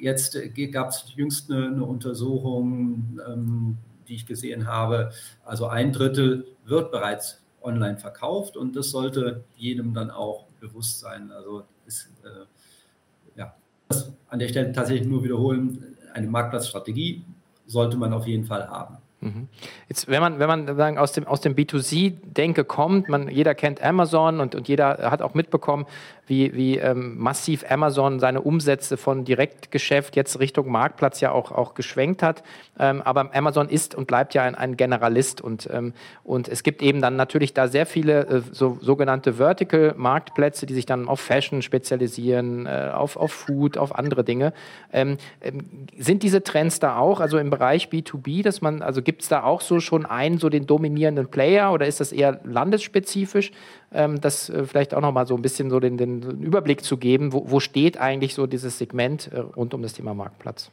jetzt 0.00 0.36
äh, 0.36 0.48
gab 0.68 0.90
es 0.90 1.04
jüngst 1.14 1.50
eine, 1.50 1.66
eine 1.66 1.84
Untersuchung, 1.84 3.20
ähm, 3.26 3.78
die 4.08 4.14
ich 4.14 4.26
gesehen 4.26 4.66
habe. 4.66 5.10
Also 5.44 5.66
ein 5.66 5.92
Drittel 5.92 6.46
wird 6.64 6.90
bereits 6.90 7.42
online 7.68 7.98
verkauft 7.98 8.56
und 8.56 8.74
das 8.74 8.90
sollte 8.90 9.44
jedem 9.56 9.94
dann 9.94 10.10
auch 10.10 10.46
bewusst 10.60 11.00
sein. 11.00 11.30
Also 11.30 11.64
ist, 11.86 12.10
äh, 12.24 13.38
ja, 13.38 13.54
das 13.88 14.12
an 14.28 14.38
der 14.38 14.48
Stelle 14.48 14.72
tatsächlich 14.72 15.08
nur 15.08 15.22
wiederholen, 15.22 15.96
eine 16.14 16.26
Marktplatzstrategie 16.26 17.24
sollte 17.66 17.96
man 17.96 18.12
auf 18.12 18.26
jeden 18.26 18.44
Fall 18.44 18.68
haben. 18.68 18.98
Mhm. 19.20 19.48
Jetzt, 19.88 20.06
wenn 20.06 20.20
man, 20.20 20.38
wenn 20.38 20.46
man 20.46 20.76
sagen, 20.76 20.96
aus 20.96 21.12
dem, 21.12 21.26
aus 21.26 21.40
dem 21.40 21.54
B2C-Denke 21.56 22.64
kommt, 22.64 23.08
man, 23.08 23.28
jeder 23.28 23.54
kennt 23.54 23.82
Amazon 23.82 24.38
und, 24.38 24.54
und 24.54 24.68
jeder 24.68 25.10
hat 25.10 25.22
auch 25.22 25.34
mitbekommen, 25.34 25.86
wie, 26.28 26.54
wie 26.54 26.78
ähm, 26.78 27.18
massiv 27.18 27.64
Amazon 27.68 28.20
seine 28.20 28.42
Umsätze 28.42 28.96
von 28.96 29.24
Direktgeschäft 29.24 30.14
jetzt 30.14 30.38
Richtung 30.38 30.70
Marktplatz 30.70 31.20
ja 31.20 31.32
auch, 31.32 31.50
auch 31.50 31.74
geschwenkt 31.74 32.22
hat. 32.22 32.42
Ähm, 32.78 33.02
aber 33.02 33.34
Amazon 33.34 33.68
ist 33.68 33.94
und 33.94 34.06
bleibt 34.06 34.34
ja 34.34 34.42
ein, 34.42 34.54
ein 34.54 34.76
Generalist 34.76 35.40
und, 35.40 35.68
ähm, 35.72 35.94
und 36.22 36.48
es 36.48 36.62
gibt 36.62 36.82
eben 36.82 37.00
dann 37.00 37.16
natürlich 37.16 37.54
da 37.54 37.66
sehr 37.66 37.86
viele 37.86 38.26
äh, 38.26 38.42
so, 38.52 38.78
sogenannte 38.80 39.34
Vertical-Marktplätze, 39.34 40.66
die 40.66 40.74
sich 40.74 40.86
dann 40.86 41.08
auf 41.08 41.20
Fashion 41.20 41.62
spezialisieren, 41.62 42.66
äh, 42.66 42.90
auf, 42.94 43.16
auf 43.16 43.32
Food, 43.32 43.78
auf 43.78 43.94
andere 43.94 44.22
Dinge. 44.22 44.52
Ähm, 44.92 45.16
ähm, 45.40 45.88
sind 45.96 46.22
diese 46.22 46.42
Trends 46.42 46.78
da 46.78 46.98
auch, 46.98 47.20
also 47.20 47.38
im 47.38 47.50
Bereich 47.50 47.88
B2B, 47.88 48.42
dass 48.42 48.60
man, 48.60 48.82
also 48.82 49.02
gibt 49.08 49.22
es 49.22 49.28
da 49.30 49.42
auch 49.42 49.62
so 49.62 49.80
schon 49.80 50.04
einen, 50.04 50.36
so 50.36 50.50
den 50.50 50.66
dominierenden 50.66 51.28
Player 51.28 51.72
oder 51.72 51.86
ist 51.86 51.98
das 51.98 52.12
eher 52.12 52.40
landesspezifisch? 52.44 53.52
Ähm, 53.90 54.20
das 54.20 54.50
äh, 54.50 54.64
vielleicht 54.64 54.92
auch 54.92 55.00
nochmal 55.00 55.26
so 55.26 55.34
ein 55.34 55.40
bisschen 55.40 55.70
so 55.70 55.80
den, 55.80 55.96
den 55.96 56.42
Überblick 56.42 56.84
zu 56.84 56.98
geben, 56.98 57.32
wo, 57.32 57.50
wo 57.50 57.58
steht 57.58 57.98
eigentlich 57.98 58.34
so 58.34 58.46
dieses 58.46 58.76
Segment 58.76 59.32
äh, 59.32 59.38
rund 59.38 59.72
um 59.72 59.80
das 59.80 59.94
Thema 59.94 60.12
Marktplatz? 60.12 60.70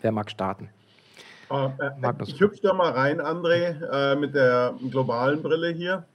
Wer 0.00 0.10
mag 0.10 0.30
starten? 0.30 0.70
Äh, 1.50 1.66
äh 1.66 2.12
ich 2.24 2.40
hüpfe 2.40 2.60
da 2.62 2.72
mal 2.72 2.92
rein, 2.92 3.20
André, 3.20 3.76
äh, 3.92 4.16
mit 4.16 4.34
der 4.34 4.72
globalen 4.90 5.42
Brille 5.42 5.68
hier. 5.68 6.06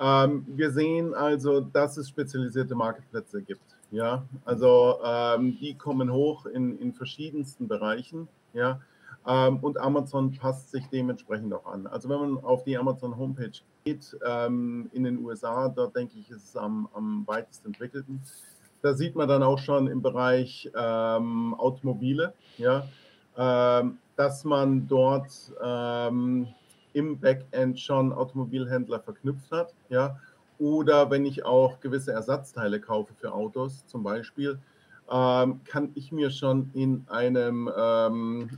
Ähm, 0.00 0.44
wir 0.48 0.72
sehen 0.72 1.14
also, 1.14 1.60
dass 1.60 1.98
es 1.98 2.08
spezialisierte 2.08 2.74
Marktplätze 2.74 3.42
gibt. 3.42 3.62
Ja, 3.92 4.24
also 4.44 4.98
ähm, 5.04 5.56
die 5.60 5.74
kommen 5.74 6.10
hoch 6.10 6.46
in, 6.46 6.76
in 6.80 6.92
verschiedensten 6.94 7.68
Bereichen. 7.68 8.26
Ja, 8.54 8.80
ähm, 9.26 9.58
und 9.58 9.78
Amazon 9.78 10.32
passt 10.32 10.70
sich 10.70 10.86
dementsprechend 10.88 11.52
auch 11.54 11.66
an. 11.66 11.86
Also 11.86 12.08
wenn 12.08 12.18
man 12.18 12.44
auf 12.44 12.64
die 12.64 12.76
Amazon 12.76 13.16
Homepage 13.16 13.52
geht, 13.84 14.16
ähm, 14.26 14.90
in 14.92 15.04
den 15.04 15.24
USA, 15.24 15.68
da 15.68 15.86
denke 15.86 16.18
ich, 16.18 16.30
ist 16.30 16.48
es 16.48 16.56
am, 16.56 16.88
am 16.94 17.26
weitest 17.26 17.64
entwickelten. 17.64 18.20
Da 18.82 18.92
sieht 18.92 19.16
man 19.16 19.28
dann 19.28 19.42
auch 19.42 19.58
schon 19.58 19.86
im 19.86 20.02
Bereich 20.02 20.70
ähm, 20.76 21.54
Automobile, 21.54 22.34
ja, 22.58 22.86
ähm, 23.36 23.98
dass 24.16 24.44
man 24.44 24.86
dort 24.86 25.32
ähm, 25.62 26.48
im 26.92 27.18
Backend 27.18 27.80
schon 27.80 28.12
Automobilhändler 28.12 29.00
verknüpft 29.00 29.50
hat, 29.50 29.74
ja, 29.88 30.18
oder 30.58 31.10
wenn 31.10 31.24
ich 31.24 31.44
auch 31.44 31.80
gewisse 31.80 32.12
Ersatzteile 32.12 32.78
kaufe 32.78 33.14
für 33.14 33.32
Autos 33.32 33.86
zum 33.86 34.02
Beispiel, 34.02 34.58
ähm, 35.10 35.60
kann 35.64 35.90
ich 35.94 36.12
mir 36.12 36.30
schon 36.30 36.70
in 36.74 37.04
einem, 37.08 37.70
ähm, 37.76 38.50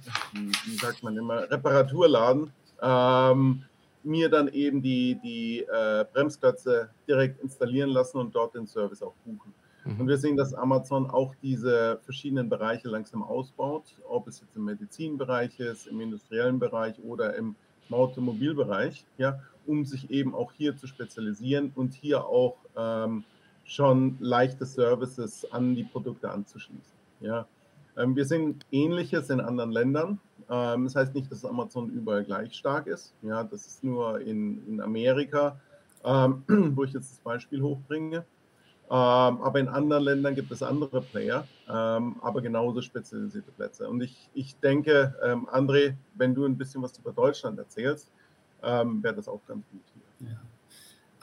wie 0.64 0.76
sagt 0.76 1.02
man 1.02 1.16
immer, 1.16 1.50
Reparaturladen 1.50 2.50
ähm, 2.82 3.62
mir 4.04 4.28
dann 4.28 4.48
eben 4.48 4.82
die, 4.82 5.18
die 5.22 5.62
äh, 5.62 6.04
Bremsklötze 6.12 6.90
direkt 7.08 7.42
installieren 7.42 7.90
lassen 7.90 8.18
und 8.18 8.34
dort 8.34 8.54
den 8.54 8.66
Service 8.66 9.02
auch 9.02 9.14
buchen. 9.24 9.52
Mhm. 9.84 10.00
Und 10.00 10.08
wir 10.08 10.16
sehen, 10.16 10.36
dass 10.36 10.54
Amazon 10.54 11.10
auch 11.10 11.34
diese 11.42 11.98
verschiedenen 12.04 12.48
Bereiche 12.48 12.88
langsam 12.88 13.22
ausbaut, 13.22 13.84
ob 14.08 14.28
es 14.28 14.40
jetzt 14.40 14.56
im 14.56 14.64
Medizinbereich 14.64 15.58
ist, 15.58 15.86
im 15.86 16.00
industriellen 16.00 16.58
Bereich 16.58 16.94
oder 17.02 17.34
im 17.34 17.56
Automobilbereich, 17.90 19.04
ja, 19.18 19.40
um 19.66 19.84
sich 19.84 20.10
eben 20.10 20.34
auch 20.34 20.52
hier 20.52 20.76
zu 20.76 20.86
spezialisieren 20.86 21.72
und 21.74 21.94
hier 21.94 22.24
auch 22.24 22.56
ähm, 22.76 23.24
schon 23.66 24.16
leichte 24.20 24.64
Services 24.64 25.46
an 25.50 25.74
die 25.74 25.84
Produkte 25.84 26.30
anzuschließen. 26.30 26.96
Ja. 27.20 27.46
Ähm, 27.96 28.14
wir 28.14 28.24
sehen 28.24 28.58
Ähnliches 28.70 29.28
in 29.30 29.40
anderen 29.40 29.72
Ländern. 29.72 30.20
Ähm, 30.48 30.84
das 30.84 30.94
heißt 30.94 31.14
nicht, 31.14 31.30
dass 31.30 31.44
Amazon 31.44 31.90
überall 31.90 32.24
gleich 32.24 32.54
stark 32.54 32.86
ist. 32.86 33.14
Ja, 33.22 33.42
das 33.42 33.66
ist 33.66 33.84
nur 33.84 34.20
in, 34.20 34.66
in 34.68 34.80
Amerika, 34.80 35.60
ähm, 36.04 36.44
wo 36.76 36.84
ich 36.84 36.92
jetzt 36.92 37.12
das 37.12 37.20
Beispiel 37.20 37.60
hochbringe. 37.60 38.24
aber 38.88 39.58
in 39.58 39.66
anderen 39.66 40.04
Ländern 40.04 40.36
gibt 40.36 40.52
es 40.52 40.62
andere 40.62 41.02
Player, 41.02 41.44
aber 41.66 42.40
genauso 42.40 42.80
spezialisierte 42.80 43.50
Plätze. 43.50 43.88
Und 43.88 44.00
ich, 44.00 44.30
ich 44.32 44.54
denke, 44.60 45.12
André, 45.52 45.96
wenn 46.14 46.36
du 46.36 46.44
ein 46.44 46.56
bisschen 46.56 46.82
was 46.82 46.96
über 46.96 47.10
Deutschland 47.10 47.58
erzählst, 47.58 48.12
wäre 48.62 49.12
das 49.12 49.26
auch 49.26 49.40
ganz 49.48 49.66
gut 49.72 49.82
hier. 49.92 50.28
Ja. 50.28 50.36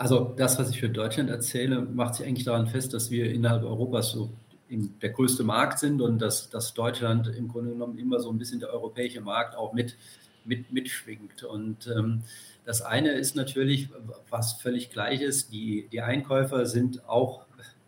Also 0.03 0.33
das, 0.35 0.59
was 0.59 0.69
ich 0.69 0.81
für 0.81 0.89
Deutschland 0.89 1.29
erzähle, 1.29 1.79
macht 1.79 2.15
sich 2.15 2.27
eigentlich 2.27 2.43
daran 2.43 2.67
fest, 2.67 2.93
dass 2.93 3.09
wir 3.09 3.31
innerhalb 3.31 3.63
Europas 3.63 4.11
so 4.11 4.33
der 4.69 5.11
größte 5.11 5.45
Markt 5.45 5.79
sind 5.79 6.01
und 6.01 6.21
dass, 6.21 6.49
dass 6.49 6.73
Deutschland 6.73 7.29
im 7.29 7.47
Grunde 7.47 7.71
genommen 7.71 7.97
immer 7.97 8.19
so 8.19 8.29
ein 8.29 8.37
bisschen 8.37 8.59
der 8.59 8.73
europäische 8.73 9.21
Markt 9.21 9.55
auch 9.55 9.71
mit, 9.71 9.95
mit, 10.43 10.73
mitschwingt. 10.73 11.45
Und 11.45 11.87
ähm, 11.87 12.23
das 12.65 12.81
eine 12.81 13.11
ist 13.13 13.37
natürlich, 13.37 13.87
was 14.29 14.59
völlig 14.61 14.89
gleich 14.89 15.21
ist, 15.21 15.53
die, 15.53 15.87
die 15.89 16.01
Einkäufer 16.01 16.65
sind 16.65 17.07
auch 17.07 17.45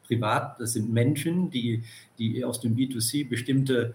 privat, 0.07 0.57
das 0.61 0.71
sind 0.71 0.93
Menschen, 0.93 1.49
die, 1.49 1.83
die 2.17 2.45
aus 2.45 2.61
dem 2.61 2.77
B2C 2.77 3.27
bestimmte 3.27 3.93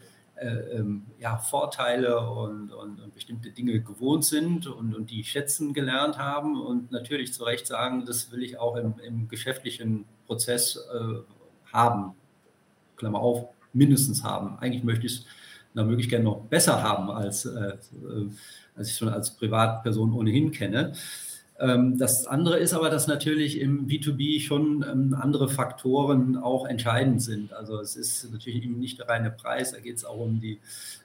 ja, 1.18 1.36
Vorteile 1.36 2.20
und, 2.20 2.72
und, 2.72 3.00
und, 3.00 3.14
bestimmte 3.14 3.50
Dinge 3.50 3.80
gewohnt 3.80 4.24
sind 4.24 4.66
und, 4.66 4.94
und 4.94 5.10
die 5.10 5.22
schätzen 5.24 5.74
gelernt 5.74 6.18
haben 6.18 6.60
und 6.60 6.90
natürlich 6.90 7.34
zu 7.34 7.44
Recht 7.44 7.66
sagen, 7.66 8.06
das 8.06 8.32
will 8.32 8.42
ich 8.42 8.58
auch 8.58 8.76
im, 8.76 8.94
im 9.00 9.28
geschäftlichen 9.28 10.06
Prozess 10.26 10.76
äh, 10.76 11.72
haben. 11.72 12.14
Klammer 12.96 13.18
auf, 13.18 13.48
mindestens 13.72 14.24
haben. 14.24 14.58
Eigentlich 14.58 14.84
möchte 14.84 15.06
ich 15.06 15.12
es 15.12 15.26
nach 15.74 15.84
Möglichkeit 15.84 16.22
noch 16.22 16.40
besser 16.42 16.82
haben, 16.82 17.10
als, 17.10 17.44
äh, 17.44 17.70
äh 17.70 18.30
als 18.76 18.88
ich 18.88 18.96
schon 18.96 19.08
als 19.08 19.36
Privatperson 19.36 20.12
ohnehin 20.12 20.52
kenne. 20.52 20.94
Ähm, 21.60 21.98
das 21.98 22.26
andere 22.26 22.58
ist 22.58 22.72
aber, 22.72 22.88
dass 22.88 23.06
natürlich 23.06 23.60
im 23.60 23.86
B2B 23.86 24.40
schon 24.40 24.82
ähm, 24.90 25.14
andere 25.20 25.48
Faktoren 25.48 26.38
auch 26.38 26.66
entscheidend 26.66 27.20
sind. 27.20 27.52
Also 27.52 27.78
es 27.80 27.96
ist 27.96 28.32
natürlich 28.32 28.64
eben 28.64 28.78
nicht 28.78 28.98
der 28.98 29.08
reine 29.08 29.30
Preis, 29.30 29.72
da 29.72 29.78
geht 29.78 29.98
es 29.98 30.06
auch 30.06 30.20
um 30.20 30.40
die, 30.40 30.58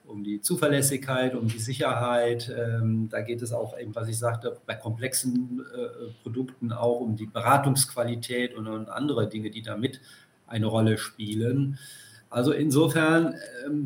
um 0.06 0.24
die 0.24 0.40
Zuverlässigkeit, 0.40 1.36
um 1.36 1.50
die 1.50 1.60
Sicherheit. 1.60 2.50
Ähm, 2.58 3.10
da 3.10 3.20
geht 3.20 3.42
es 3.42 3.52
auch 3.52 3.78
eben, 3.78 3.94
was 3.96 4.08
ich 4.08 4.18
sagte, 4.18 4.58
bei 4.66 4.76
komplexen 4.76 5.62
äh, 5.76 6.12
Produkten 6.24 6.72
auch 6.72 7.02
um 7.02 7.18
die 7.18 7.26
Beratungsqualität 7.26 8.56
und, 8.56 8.66
andere 8.86 9.28
Dinge, 9.28 9.50
die 9.50 9.62
damit 9.62 10.00
eine 10.48 10.68
Rolle 10.68 10.98
spielen. 10.98 11.78
Also 12.30 12.52
insofern 12.52 13.36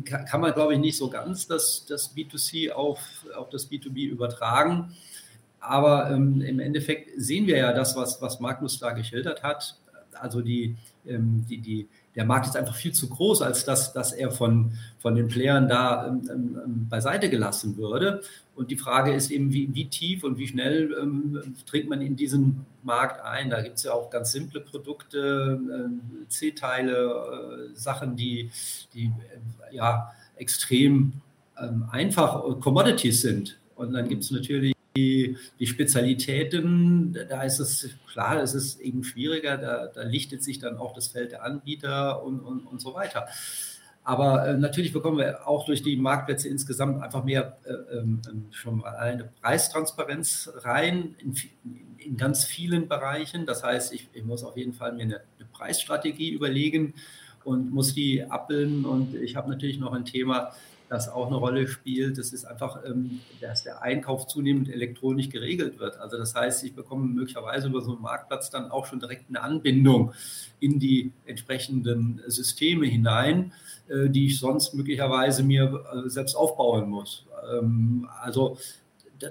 kann, 0.04 0.40
man, 0.40 0.52
glaube 0.52 0.74
ich, 0.74 0.80
nicht 0.80 0.96
so 0.96 1.08
ganz 1.10 1.46
das, 1.46 1.86
das 1.88 2.16
B2C 2.16 2.70
auf, 2.70 3.00
auf 3.36 3.48
das 3.50 3.70
B2B 3.70 4.08
übertragen. 4.08 4.94
Aber 5.60 6.10
ähm, 6.10 6.40
im 6.40 6.58
Endeffekt 6.58 7.10
sehen 7.16 7.46
wir 7.46 7.58
ja 7.58 7.72
das, 7.72 7.94
was, 7.94 8.20
was 8.22 8.40
Magnus 8.40 8.78
da 8.78 8.92
geschildert 8.92 9.42
hat. 9.42 9.76
Also 10.14 10.40
die, 10.40 10.76
ähm, 11.06 11.44
die, 11.48 11.58
die, 11.58 11.88
der 12.14 12.24
Markt 12.24 12.46
ist 12.46 12.56
einfach 12.56 12.74
viel 12.74 12.92
zu 12.92 13.08
groß, 13.08 13.42
als 13.42 13.64
dass, 13.64 13.92
dass 13.92 14.12
er 14.12 14.30
von, 14.30 14.72
von 14.98 15.14
den 15.14 15.28
Playern 15.28 15.68
da 15.68 16.08
ähm, 16.08 16.28
ähm, 16.30 16.60
ähm 16.64 16.88
beiseite 16.88 17.30
gelassen 17.30 17.76
würde. 17.76 18.22
Und 18.56 18.70
die 18.70 18.76
Frage 18.76 19.12
ist 19.14 19.30
eben, 19.30 19.52
wie, 19.52 19.74
wie 19.74 19.88
tief 19.88 20.24
und 20.24 20.38
wie 20.38 20.48
schnell 20.48 20.94
ähm, 21.00 21.54
trägt 21.66 21.88
man 21.88 22.00
in 22.02 22.16
diesen 22.16 22.66
Markt 22.82 23.24
ein. 23.24 23.50
Da 23.50 23.60
gibt 23.62 23.76
es 23.76 23.84
ja 23.84 23.92
auch 23.92 24.10
ganz 24.10 24.32
simple 24.32 24.60
Produkte, 24.60 25.60
äh, 25.70 26.28
C-Teile, 26.28 27.70
äh, 27.72 27.76
Sachen, 27.76 28.16
die, 28.16 28.50
die 28.92 29.04
äh, 29.04 29.76
ja 29.76 30.10
extrem 30.36 31.12
ähm, 31.58 31.84
einfach 31.90 32.42
Commodities 32.60 33.20
sind. 33.20 33.58
Und 33.76 33.92
dann 33.92 34.08
gibt 34.08 34.24
es 34.24 34.30
natürlich 34.30 34.74
die, 34.96 35.36
die 35.58 35.66
Spezialitäten, 35.66 37.16
da 37.28 37.42
ist 37.42 37.60
es 37.60 37.90
klar, 38.10 38.42
es 38.42 38.54
ist 38.54 38.80
eben 38.80 39.04
schwieriger, 39.04 39.56
da, 39.56 39.86
da 39.86 40.02
lichtet 40.02 40.42
sich 40.42 40.58
dann 40.58 40.76
auch 40.78 40.94
das 40.94 41.08
Feld 41.08 41.32
der 41.32 41.44
Anbieter 41.44 42.22
und, 42.22 42.40
und, 42.40 42.66
und 42.66 42.80
so 42.80 42.94
weiter. 42.94 43.26
Aber 44.02 44.48
äh, 44.48 44.56
natürlich 44.56 44.92
bekommen 44.92 45.18
wir 45.18 45.46
auch 45.46 45.66
durch 45.66 45.82
die 45.82 45.96
Marktplätze 45.96 46.48
insgesamt 46.48 47.02
einfach 47.02 47.22
mehr 47.22 47.58
äh, 47.64 47.98
ähm, 47.98 48.20
schon 48.50 48.78
mal 48.78 48.96
eine 48.96 49.30
Preistransparenz 49.40 50.50
rein 50.62 51.14
in, 51.18 51.34
in, 51.98 52.16
ganz 52.16 52.44
vielen 52.44 52.88
Bereichen. 52.88 53.46
Das 53.46 53.62
heißt, 53.62 53.92
ich, 53.92 54.08
ich 54.12 54.24
muss 54.24 54.42
auf 54.42 54.56
jeden 54.56 54.72
Fall 54.72 54.94
mir 54.94 55.02
eine, 55.02 55.20
eine 55.38 55.48
Preisstrategie 55.52 56.30
überlegen 56.30 56.94
und 57.44 57.70
muss 57.72 57.94
die 57.94 58.24
abbilden. 58.24 58.84
Und 58.84 59.14
ich 59.14 59.36
habe 59.36 59.50
natürlich 59.50 59.78
noch 59.78 59.92
ein 59.92 60.06
Thema, 60.06 60.52
das 60.90 61.08
auch 61.08 61.28
eine 61.28 61.36
Rolle 61.36 61.68
spielt. 61.68 62.18
Das 62.18 62.32
ist 62.32 62.44
einfach, 62.44 62.84
ähm, 62.84 63.20
dass 63.40 63.62
der 63.62 63.80
Einkauf 63.80 64.26
zunehmend 64.26 64.68
elektronisch 64.68 65.30
geregelt 65.30 65.78
wird. 65.78 65.96
Also 65.98 66.18
das 66.18 66.34
heißt, 66.34 66.64
ich 66.64 66.74
bekomme 66.74 67.06
möglicherweise 67.06 67.68
über 67.68 67.80
so 67.80 67.92
einen 67.92 68.02
Marktplatz 68.02 68.50
dann 68.50 68.72
auch 68.72 68.86
schon 68.86 68.98
direkt 68.98 69.28
eine 69.28 69.40
Anbindung 69.40 70.12
in 70.58 70.80
die 70.80 71.12
entsprechenden 71.26 72.20
Systeme 72.26 72.86
hinein, 72.86 73.52
äh, 73.88 74.08
die 74.10 74.26
ich 74.26 74.40
sonst 74.40 74.74
möglicherweise 74.74 75.44
mir 75.44 75.84
äh, 75.94 76.08
selbst 76.10 76.34
aufbauen 76.34 76.90
muss. 76.90 77.24
Ähm, 77.52 78.08
also 78.20 78.58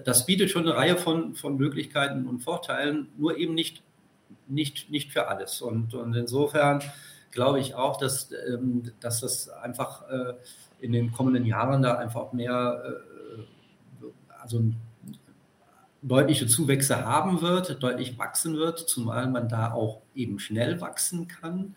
das 0.05 0.25
bietet 0.25 0.51
schon 0.51 0.63
eine 0.63 0.77
Reihe 0.77 0.95
von, 0.95 1.35
von 1.35 1.57
Möglichkeiten 1.57 2.25
und 2.25 2.39
Vorteilen, 2.39 3.09
nur 3.17 3.37
eben 3.37 3.53
nicht, 3.53 3.83
nicht, 4.47 4.89
nicht 4.89 5.11
für 5.11 5.27
alles. 5.27 5.61
Und, 5.61 5.93
und 5.93 6.15
insofern 6.15 6.81
glaube 7.31 7.59
ich 7.59 7.75
auch, 7.75 7.97
dass, 7.97 8.31
ähm, 8.47 8.93
dass 9.01 9.19
das 9.19 9.49
einfach 9.49 10.09
äh, 10.09 10.33
in 10.81 10.91
den 10.91 11.11
kommenden 11.11 11.45
Jahren 11.45 11.81
da 11.81 11.95
einfach 11.97 12.33
mehr, 12.33 12.81
äh, 12.85 14.11
also 14.41 14.63
deutliche 16.01 16.47
Zuwächse 16.47 17.05
haben 17.05 17.41
wird, 17.41 17.81
deutlich 17.83 18.17
wachsen 18.17 18.55
wird, 18.55 18.79
zumal 18.79 19.29
man 19.29 19.49
da 19.49 19.73
auch 19.73 20.01
eben 20.15 20.39
schnell 20.39 20.79
wachsen 20.81 21.27
kann 21.27 21.75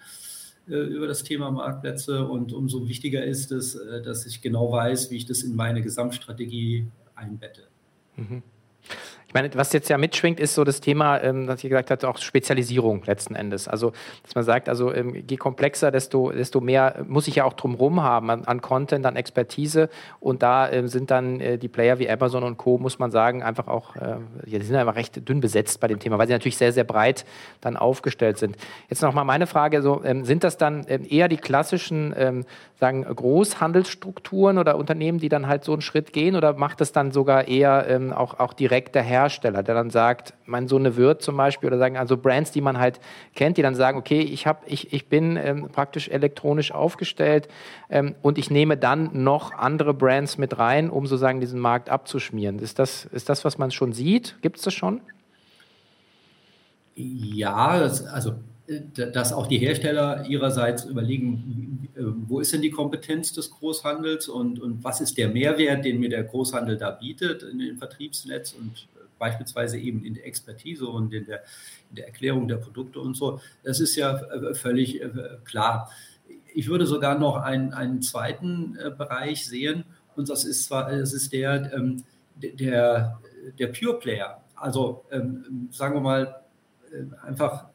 äh, 0.69 0.75
über 0.75 1.07
das 1.07 1.25
Thema 1.25 1.51
Marktplätze. 1.51 2.27
Und 2.27 2.53
umso 2.53 2.89
wichtiger 2.89 3.25
ist 3.25 3.51
es, 3.53 3.75
äh, 3.75 4.03
dass 4.03 4.27
ich 4.27 4.41
genau 4.41 4.71
weiß, 4.71 5.11
wie 5.11 5.17
ich 5.17 5.27
das 5.27 5.43
in 5.43 5.57
meine 5.57 5.83
Gesamtstrategie 5.83 6.87
einbette. 7.15 7.63
Mhm. 8.17 8.43
Ich 9.33 9.35
meine, 9.35 9.49
was 9.55 9.73
jetzt 9.73 9.89
ja 9.89 9.97
mitschwingt, 9.97 10.39
ist 10.39 10.55
so 10.55 10.63
das 10.63 10.83
Thema, 10.83 11.19
ähm, 11.23 11.49
was 11.49 11.65
ich 11.65 11.71
gesagt 11.71 11.91
habe, 11.91 12.07
auch 12.07 12.19
Spezialisierung 12.19 13.03
letzten 13.07 13.35
Endes. 13.35 13.67
Also, 13.67 13.93
dass 14.25 14.35
man 14.35 14.45
sagt, 14.45 14.69
also 14.69 14.93
ähm, 14.93 15.25
je 15.27 15.39
komplexer, 15.39 15.91
desto, 15.91 16.31
desto 16.33 16.61
mehr 16.61 17.03
muss 17.09 17.27
ich 17.29 17.37
ja 17.37 17.45
auch 17.45 17.55
drumherum 17.55 18.03
haben 18.03 18.29
an, 18.29 18.45
an 18.45 18.61
Content, 18.61 19.07
an 19.07 19.17
Expertise. 19.17 19.89
Und 20.21 20.43
da 20.43 20.71
ähm, 20.71 20.87
sind 20.87 21.11
dann 21.11 21.41
äh, 21.41 21.57
die 21.57 21.69
Player 21.69 21.99
wie 21.99 22.11
Amazon 22.11 22.43
und 22.43 22.59
Co., 22.59 22.77
muss 22.77 22.99
man 22.99 23.11
sagen, 23.11 23.43
einfach 23.43 23.69
auch, 23.69 23.97
äh, 23.97 24.17
die 24.45 24.61
sind 24.61 24.77
einfach 24.77 24.97
recht 24.97 25.27
dünn 25.27 25.41
besetzt 25.41 25.81
bei 25.81 25.89
dem 25.89 25.99
Thema, 25.99 26.19
weil 26.19 26.27
sie 26.27 26.35
natürlich 26.35 26.59
sehr, 26.59 26.75
sehr 26.75 26.85
breit 26.85 27.25
dann 27.63 27.79
aufgestellt 27.79 28.37
sind. 28.37 28.57
Jetzt 28.91 29.01
nochmal 29.01 29.25
meine 29.25 29.47
Frage, 29.47 29.81
so, 29.81 30.05
ähm, 30.05 30.27
sind 30.27 30.45
das 30.45 30.59
dann 30.59 30.85
ähm, 30.89 31.07
eher 31.09 31.29
die 31.29 31.39
klassischen, 31.39 32.13
ähm, 32.19 32.45
sagen, 32.79 33.05
Großhandelsstrukturen 33.05 34.59
oder 34.59 34.77
Unternehmen, 34.77 35.21
die 35.21 35.31
dann 35.31 35.47
halt 35.47 35.65
so 35.65 35.73
einen 35.73 35.81
Schritt 35.81 36.13
gehen 36.13 36.37
oder 36.37 36.53
macht 36.53 36.83
es 36.83 36.93
dann 36.93 37.13
sogar 37.13 37.49
eher 37.49 38.13
auch, 38.17 38.41
auch 38.41 38.53
direkt 38.53 38.95
der 38.95 39.03
Herr 39.03 39.22
Hersteller, 39.23 39.63
der 39.63 39.75
dann 39.75 39.91
sagt, 39.91 40.35
mein 40.47 40.69
Sohn 40.69 40.83
eine 40.83 40.97
Wirt 40.97 41.23
zum 41.23 41.37
Beispiel 41.37 41.69
oder 41.69 41.79
sagen, 41.79 41.97
also 41.97 42.17
Brands, 42.17 42.51
die 42.51 42.61
man 42.61 42.79
halt 42.79 43.01
kennt, 43.35 43.57
die 43.57 43.63
dann 43.63 43.75
sagen, 43.75 43.99
okay, 43.99 44.21
ich, 44.21 44.47
hab, 44.47 44.63
ich, 44.67 44.93
ich 44.93 45.09
bin 45.09 45.37
ähm, 45.37 45.69
praktisch 45.71 46.09
elektronisch 46.09 46.73
aufgestellt 46.73 47.49
ähm, 47.89 48.15
und 48.23 48.39
ich 48.39 48.51
nehme 48.51 48.77
dann 48.77 49.11
noch 49.23 49.53
andere 49.53 49.95
Brands 49.95 50.39
mit 50.39 50.59
rein, 50.59 50.91
um 50.91 51.07
sozusagen 51.07 51.41
diesen 51.41 51.61
Markt 51.61 51.89
abzuschmieren. 51.89 52.59
Ist 52.59 52.79
das, 52.79 53.05
ist 53.07 53.29
das 53.29 53.45
was 53.45 53.59
man 53.59 53.71
schon 53.71 53.93
sieht? 53.93 54.37
Gibt 54.43 54.59
es 54.59 54.65
das 54.65 54.75
schon? 54.75 55.01
Ja, 56.95 57.69
also 58.13 58.35
äh, 58.67 58.81
dass 59.13 59.33
auch 59.33 59.47
die 59.47 59.59
Hersteller 59.59 60.25
ihrerseits 60.29 60.85
überlegen, 60.85 61.89
äh, 61.97 62.01
wo 62.29 62.41
ist 62.41 62.53
denn 62.53 62.63
die 62.63 62.71
Kompetenz 62.71 63.33
des 63.33 63.51
Großhandels 63.51 64.29
und, 64.29 64.61
und 64.61 64.85
was 64.85 65.01
ist 65.01 65.19
der 65.19 65.29
Mehrwert, 65.29 65.85
den 65.85 66.01
mir 66.01 66.09
der 66.09 66.25
Großhandel 66.25 66.77
da 66.77 66.91
bietet 66.91 67.43
in 67.43 67.59
dem 67.59 67.79
Vertriebsnetz 67.79 68.53
und 68.53 68.89
beispielsweise 69.23 69.79
eben 69.79 70.05
in 70.05 70.15
der 70.15 70.27
Expertise 70.27 70.85
und 70.89 71.15
in 71.15 71.27
der, 71.27 71.45
in 71.91 71.97
der 71.97 72.07
Erklärung 72.09 72.49
der 72.49 72.57
Produkte 72.57 72.99
und 72.99 73.17
so. 73.17 73.39
Das 73.63 73.79
ist 73.79 73.95
ja 73.95 74.17
äh, 74.17 74.53
völlig 74.53 75.01
äh, 75.01 75.11
klar. 75.45 75.89
Ich 76.53 76.67
würde 76.69 76.87
sogar 76.87 77.17
noch 77.17 77.37
einen, 77.37 77.73
einen 77.73 78.03
zweiten 78.03 78.77
äh, 78.77 78.91
Bereich 78.91 79.47
sehen 79.47 79.85
und 80.17 80.29
das 80.29 80.45
ist 80.45 80.65
zwar, 80.65 80.91
das 80.91 81.13
ist 81.13 81.33
der, 81.33 81.73
ähm, 81.73 82.03
der, 82.35 83.21
der 83.61 83.67
Pure 83.69 84.01
Player. 84.01 84.43
Also 84.57 85.05
ähm, 85.13 85.69
sagen 85.71 85.95
wir 85.95 86.01
mal 86.01 86.43
einfach 87.25 87.67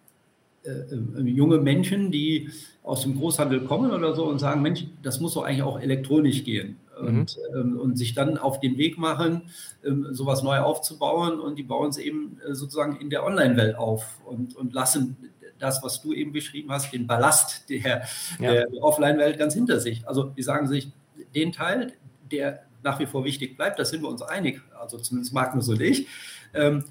junge 1.23 1.59
Menschen, 1.59 2.11
die 2.11 2.49
aus 2.83 3.03
dem 3.03 3.17
Großhandel 3.17 3.61
kommen 3.61 3.91
oder 3.91 4.13
so 4.13 4.25
und 4.25 4.39
sagen, 4.39 4.61
Mensch, 4.61 4.85
das 5.01 5.21
muss 5.21 5.35
doch 5.35 5.43
eigentlich 5.43 5.63
auch 5.63 5.79
elektronisch 5.79 6.43
gehen. 6.43 6.75
Mhm. 7.01 7.07
und, 7.07 7.37
ähm, 7.55 7.79
und 7.79 7.97
sich 7.97 8.13
dann 8.13 8.37
auf 8.37 8.59
den 8.59 8.77
Weg 8.77 8.97
machen, 8.97 9.49
ähm, 9.83 10.07
sowas 10.11 10.43
neu 10.43 10.59
aufzubauen. 10.59 11.39
Und 11.39 11.57
die 11.57 11.63
bauen 11.63 11.89
es 11.89 11.97
eben 11.97 12.39
äh, 12.47 12.53
sozusagen 12.53 12.99
in 12.99 13.09
der 13.09 13.25
Online-Welt 13.25 13.75
auf 13.75 14.19
und, 14.25 14.55
und 14.55 14.73
lassen 14.73 15.17
das, 15.59 15.81
was 15.83 16.01
du 16.01 16.13
eben 16.13 16.33
beschrieben 16.33 16.71
hast, 16.71 16.93
den 16.93 17.07
Ballast 17.07 17.69
der, 17.69 18.03
ja. 18.39 18.51
der 18.51 18.67
Offline-Welt 18.81 19.39
ganz 19.39 19.53
hinter 19.53 19.79
sich. 19.79 20.07
Also 20.07 20.25
die 20.25 20.43
sagen 20.43 20.67
sich, 20.67 20.91
den 21.33 21.51
Teil, 21.51 21.93
der 22.31 22.63
nach 22.83 22.99
wie 22.99 23.05
vor 23.05 23.25
wichtig 23.25 23.57
bleibt, 23.57 23.79
da 23.79 23.85
sind 23.85 24.01
wir 24.01 24.09
uns 24.09 24.21
einig, 24.21 24.61
also 24.79 24.97
zumindest 24.97 25.33
Magnus 25.33 25.67
und 25.67 25.81
ich, 25.81 26.07
ähm, 26.53 26.83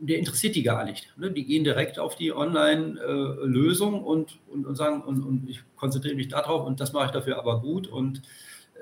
der 0.00 0.18
interessiert 0.18 0.56
die 0.56 0.62
gar 0.62 0.84
nicht. 0.84 1.12
Ne? 1.18 1.30
Die 1.30 1.44
gehen 1.44 1.62
direkt 1.62 1.98
auf 1.98 2.16
die 2.16 2.32
Online-Lösung 2.32 3.94
äh, 3.94 4.04
und, 4.04 4.38
und, 4.48 4.66
und, 4.66 4.74
sagen, 4.74 5.02
und, 5.02 5.22
und 5.22 5.48
ich 5.48 5.60
konzentriere 5.76 6.14
mich 6.16 6.28
darauf 6.28 6.66
und 6.66 6.80
das 6.80 6.92
mache 6.92 7.06
ich 7.06 7.10
dafür 7.10 7.38
aber 7.38 7.60
gut 7.60 7.86
und 7.86 8.22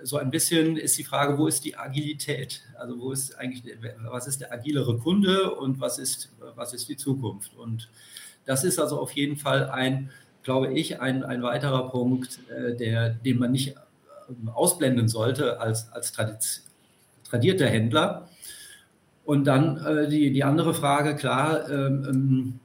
so 0.02 0.16
ein 0.16 0.30
bisschen 0.30 0.76
ist 0.76 0.98
die 0.98 1.04
Frage, 1.04 1.38
wo 1.38 1.46
ist 1.46 1.64
die 1.64 1.76
Agilität? 1.76 2.62
Also 2.78 2.98
wo 3.00 3.12
ist 3.12 3.34
eigentlich, 3.38 3.62
was 4.04 4.26
ist 4.26 4.40
der 4.40 4.52
agilere 4.52 4.98
Kunde 4.98 5.54
und 5.54 5.80
was 5.80 5.98
ist, 5.98 6.32
was 6.54 6.72
ist 6.72 6.88
die 6.88 6.96
Zukunft? 6.96 7.56
Und 7.56 7.90
das 8.44 8.64
ist 8.64 8.78
also 8.78 9.00
auf 9.00 9.12
jeden 9.12 9.36
Fall 9.36 9.68
ein, 9.70 10.10
glaube 10.42 10.72
ich, 10.72 11.00
ein, 11.00 11.24
ein 11.24 11.42
weiterer 11.42 11.90
Punkt, 11.90 12.38
äh, 12.48 12.74
der, 12.74 13.10
den 13.10 13.38
man 13.38 13.52
nicht 13.52 13.74
ähm, 14.28 14.48
ausblenden 14.48 15.08
sollte 15.08 15.60
als, 15.60 15.90
als 15.92 16.12
tradierter 17.24 17.66
Händler. 17.66 18.28
Und 19.24 19.44
dann 19.44 19.76
äh, 19.84 20.08
die, 20.08 20.32
die 20.32 20.44
andere 20.44 20.72
Frage, 20.72 21.14
klar, 21.16 21.68
ähm, 21.68 22.06
ähm, 22.08 22.60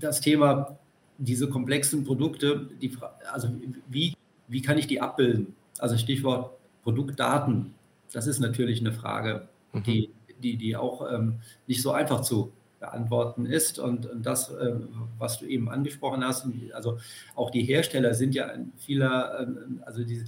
das 0.00 0.20
Thema, 0.20 0.78
diese 1.18 1.48
komplexen 1.48 2.04
Produkte, 2.04 2.70
die, 2.80 2.96
also 3.32 3.50
wie, 3.88 4.14
wie 4.46 4.62
kann 4.62 4.78
ich 4.78 4.86
die 4.86 5.00
abbilden? 5.00 5.54
Also 5.78 5.96
Stichwort 5.96 6.58
Produktdaten, 6.82 7.74
das 8.12 8.26
ist 8.26 8.40
natürlich 8.40 8.80
eine 8.80 8.92
Frage, 8.92 9.48
mhm. 9.72 9.82
die, 9.82 10.10
die, 10.42 10.56
die 10.56 10.76
auch 10.76 11.10
ähm, 11.12 11.40
nicht 11.66 11.82
so 11.82 11.92
einfach 11.92 12.22
zu 12.22 12.52
beantworten 12.80 13.46
ist. 13.46 13.78
Und, 13.78 14.06
und 14.06 14.24
das, 14.24 14.50
ähm, 14.50 14.88
was 15.18 15.38
du 15.38 15.46
eben 15.46 15.68
angesprochen 15.68 16.24
hast, 16.24 16.46
also 16.72 16.98
auch 17.34 17.50
die 17.50 17.62
Hersteller 17.62 18.14
sind 18.14 18.34
ja 18.34 18.46
in 18.46 18.72
vieler, 18.76 19.40
ähm, 19.40 19.82
also 19.84 20.04
die, 20.04 20.24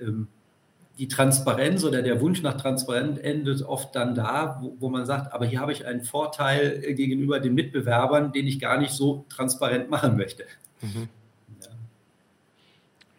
ähm, 0.00 0.28
die 0.98 1.08
Transparenz 1.08 1.84
oder 1.84 2.02
der 2.02 2.20
Wunsch 2.20 2.42
nach 2.42 2.60
Transparenz 2.60 3.18
endet 3.18 3.62
oft 3.62 3.94
dann 3.94 4.14
da, 4.14 4.58
wo, 4.60 4.76
wo, 4.80 4.88
man 4.90 5.06
sagt, 5.06 5.32
aber 5.32 5.46
hier 5.46 5.60
habe 5.60 5.72
ich 5.72 5.86
einen 5.86 6.02
Vorteil 6.02 6.94
gegenüber 6.94 7.40
den 7.40 7.54
Mitbewerbern, 7.54 8.32
den 8.32 8.46
ich 8.46 8.60
gar 8.60 8.78
nicht 8.78 8.92
so 8.92 9.24
transparent 9.28 9.88
machen 9.88 10.16
möchte. 10.16 10.44
Mhm. 10.82 11.08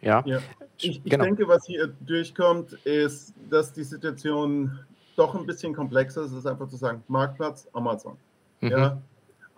Ja. 0.00 0.22
ja. 0.26 0.40
Ich, 0.82 1.00
ich 1.04 1.10
genau. 1.10 1.24
denke, 1.24 1.46
was 1.48 1.66
hier 1.66 1.88
durchkommt, 2.00 2.72
ist, 2.84 3.34
dass 3.50 3.72
die 3.72 3.84
Situation 3.84 4.78
doch 5.16 5.34
ein 5.34 5.46
bisschen 5.46 5.74
komplexer 5.74 6.22
ist. 6.22 6.32
Es 6.32 6.38
ist 6.38 6.46
einfach 6.46 6.68
zu 6.68 6.76
sagen, 6.76 7.02
Marktplatz, 7.08 7.68
Amazon. 7.72 8.16
Mhm. 8.60 8.70
Ja. 8.70 9.02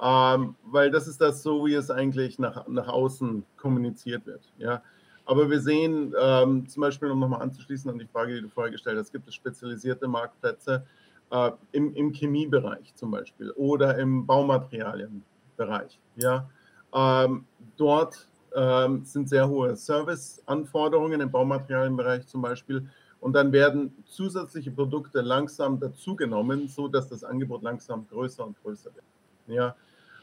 Ähm, 0.02 0.56
weil 0.64 0.90
das 0.90 1.06
ist 1.06 1.20
das 1.20 1.42
so, 1.42 1.64
wie 1.66 1.74
es 1.74 1.90
eigentlich 1.90 2.38
nach, 2.38 2.66
nach 2.68 2.88
außen 2.88 3.44
kommuniziert 3.56 4.26
wird. 4.26 4.42
Ja. 4.58 4.82
Aber 5.26 5.48
wir 5.48 5.60
sehen 5.60 6.12
ähm, 6.20 6.68
zum 6.68 6.80
Beispiel, 6.82 7.10
um 7.10 7.18
nochmal 7.18 7.42
anzuschließen 7.42 7.90
an 7.90 7.98
die 7.98 8.06
Frage, 8.06 8.34
die 8.34 8.42
du 8.42 8.48
vorher 8.48 8.72
gestellt 8.72 8.98
hast, 8.98 9.12
gibt 9.12 9.26
es 9.28 9.34
spezialisierte 9.34 10.06
Marktplätze 10.06 10.84
äh, 11.30 11.50
im, 11.72 11.94
im 11.94 12.12
Chemiebereich 12.12 12.94
zum 12.94 13.10
Beispiel 13.10 13.50
oder 13.52 13.96
im 13.98 14.26
Baumaterialienbereich. 14.26 15.98
Ja. 16.16 16.50
Ähm, 16.92 17.46
dort 17.76 18.28
ähm, 18.54 19.04
sind 19.04 19.28
sehr 19.28 19.48
hohe 19.48 19.76
Serviceanforderungen 19.76 21.20
im 21.20 21.30
Baumaterialienbereich 21.30 22.26
zum 22.26 22.42
Beispiel. 22.42 22.88
Und 23.20 23.32
dann 23.32 23.52
werden 23.52 24.04
zusätzliche 24.06 24.70
Produkte 24.70 25.20
langsam 25.20 25.80
dazugenommen, 25.80 26.68
so 26.68 26.88
dass 26.88 27.08
das 27.08 27.24
Angebot 27.24 27.62
langsam 27.62 28.06
größer 28.08 28.44
und 28.46 28.60
größer 28.62 28.90
wird. 28.94 29.04
Ja, 29.46 29.74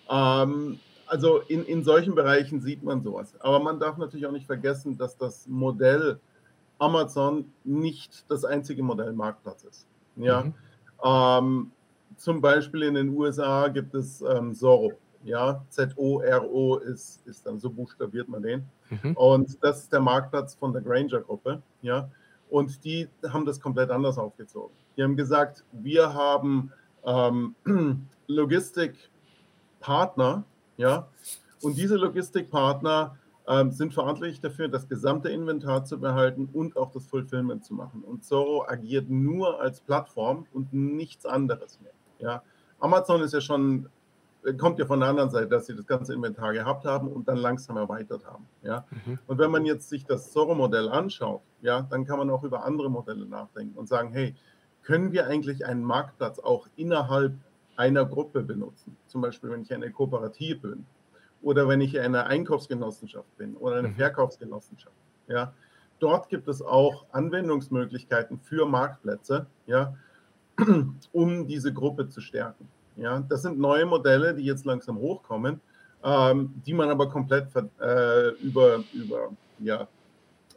ähm, 0.10 0.80
also 1.08 1.40
in, 1.48 1.66
in 1.66 1.84
solchen 1.84 2.16
Bereichen 2.16 2.62
sieht 2.62 2.84
man 2.84 3.02
sowas. 3.02 3.34
Aber 3.40 3.60
man 3.60 3.80
darf 3.80 3.98
natürlich 3.98 4.26
auch 4.26 4.32
nicht 4.32 4.46
vergessen, 4.46 4.98
dass 4.98 5.18
das 5.18 5.48
Modell 5.48 6.20
Amazon 6.80 7.52
nicht 7.64 8.30
das 8.30 8.46
einzige 8.46 8.82
Modell 8.82 9.14
Marktplatz 9.14 9.64
ist. 9.64 9.88
Ja, 10.16 10.44
mhm. 10.44 10.54
ähm, 11.04 11.72
zum 12.18 12.40
Beispiel 12.40 12.84
in 12.84 12.94
den 12.94 13.10
USA 13.10 13.68
gibt 13.68 13.96
es 13.96 14.22
ähm, 14.22 14.54
Zorro 14.54 14.94
ja, 15.24 15.64
Z-O-R-O 15.70 16.78
ist, 16.78 17.28
ist 17.28 17.46
dann 17.46 17.60
so 17.60 17.70
buchstabiert 17.70 18.28
man 18.30 18.42
den. 18.42 18.66
Mhm. 18.90 19.16
Und 19.16 19.64
das 19.64 19.84
ist 19.84 19.94
der 19.94 20.00
Marktplatz 20.00 20.56
von 20.56 20.74
der 20.74 20.82
Granger-Gruppe, 20.82 21.62
ja. 21.82 22.10
Und 22.50 22.84
die 22.84 23.08
haben 23.30 23.46
das 23.46 23.62
komplett 23.62 23.92
anders 23.92 24.18
aufgezogen. 24.18 24.76
Die 24.98 25.04
haben 25.04 25.16
gesagt, 25.16 25.64
wir 25.72 26.12
haben 26.14 26.74
ähm, 27.06 27.56
Logistikpartner, 28.28 30.44
ja, 30.78 31.08
und 31.62 31.78
diese 31.78 31.96
Logistikpartner 31.96 33.16
ähm, 33.48 33.72
sind 33.72 33.94
verantwortlich 33.94 34.40
dafür, 34.40 34.68
das 34.68 34.88
gesamte 34.88 35.30
Inventar 35.30 35.86
zu 35.86 36.00
behalten 36.00 36.50
und 36.52 36.78
auch 36.78 36.92
das 36.92 37.06
Fulfillment 37.06 37.66
zu 37.66 37.74
machen. 37.74 38.04
Und 38.04 38.24
Zoro 38.24 38.66
agiert 38.68 39.10
nur 39.10 39.62
als 39.62 39.82
Plattform 39.82 40.46
und 40.54 40.74
nichts 40.74 41.26
anderes 41.26 41.80
mehr. 41.82 41.94
Ja. 42.20 42.44
Amazon 42.80 43.22
ist 43.22 43.34
ja 43.34 43.42
schon 43.42 43.90
kommt 44.58 44.80
ja 44.80 44.86
von 44.86 45.00
der 45.00 45.10
anderen 45.10 45.30
Seite, 45.30 45.48
dass 45.48 45.68
sie 45.68 45.76
das 45.76 45.86
ganze 45.86 46.14
Inventar 46.14 46.54
gehabt 46.54 46.86
haben 46.86 47.08
und 47.08 47.28
dann 47.28 47.38
langsam 47.38 47.78
erweitert 47.78 48.26
haben. 48.26 48.48
Ja? 48.64 48.86
Mhm. 49.06 49.20
Und 49.28 49.38
wenn 49.38 49.52
man 49.52 49.66
jetzt 49.66 49.90
sich 49.90 50.06
das 50.06 50.32
Zorro-Modell 50.32 50.90
anschaut, 50.90 51.42
ja, 51.62 51.82
dann 51.82 52.06
kann 52.06 52.18
man 52.18 52.30
auch 52.30 52.44
über 52.44 52.64
andere 52.64 52.90
Modelle 52.90 53.26
nachdenken 53.26 53.78
und 53.78 53.88
sagen, 53.88 54.12
hey, 54.12 54.36
können 54.84 55.12
wir 55.12 55.28
eigentlich 55.28 55.66
einen 55.66 55.84
Marktplatz 55.84 56.40
auch 56.40 56.68
innerhalb 56.76 57.34
einer 57.76 58.06
Gruppe 58.06 58.42
benutzen? 58.42 58.98
Zum 59.08 59.22
Beispiel, 59.22 59.52
wenn 59.52 59.62
ich 59.62 59.74
eine 59.74 59.92
Kooperative 59.92 60.70
bin 60.70 60.86
oder 61.42 61.68
wenn 61.68 61.82
ich 61.82 62.00
eine 62.00 62.26
Einkaufsgenossenschaft 62.26 63.38
bin 63.38 63.56
oder 63.56 63.78
eine 63.78 63.90
mhm. 63.90 63.96
Verkaufsgenossenschaft. 63.96 64.96
Ja? 65.28 65.54
Dort 66.00 66.30
gibt 66.30 66.48
es 66.48 66.64
auch 66.64 67.06
Anwendungsmöglichkeiten 67.12 68.40
für 68.40 68.66
Marktplätze, 68.66 69.46
ja, 69.68 69.96
um 71.12 71.48
diese 71.48 71.72
Gruppe 71.74 72.10
zu 72.10 72.22
stärken. 72.22 72.68
Ja, 72.96 73.20
das 73.20 73.42
sind 73.42 73.60
neue 73.60 73.86
Modelle, 73.86 74.34
die 74.34 74.44
jetzt 74.44 74.66
langsam 74.66 74.98
hochkommen, 74.98 75.62
ähm, 76.04 76.54
die 76.66 76.74
man 76.74 76.90
aber 76.90 77.10
komplett 77.10 77.48
äh, 77.56 78.30
über, 78.42 78.84
über 78.94 79.30
ja, 79.60 79.88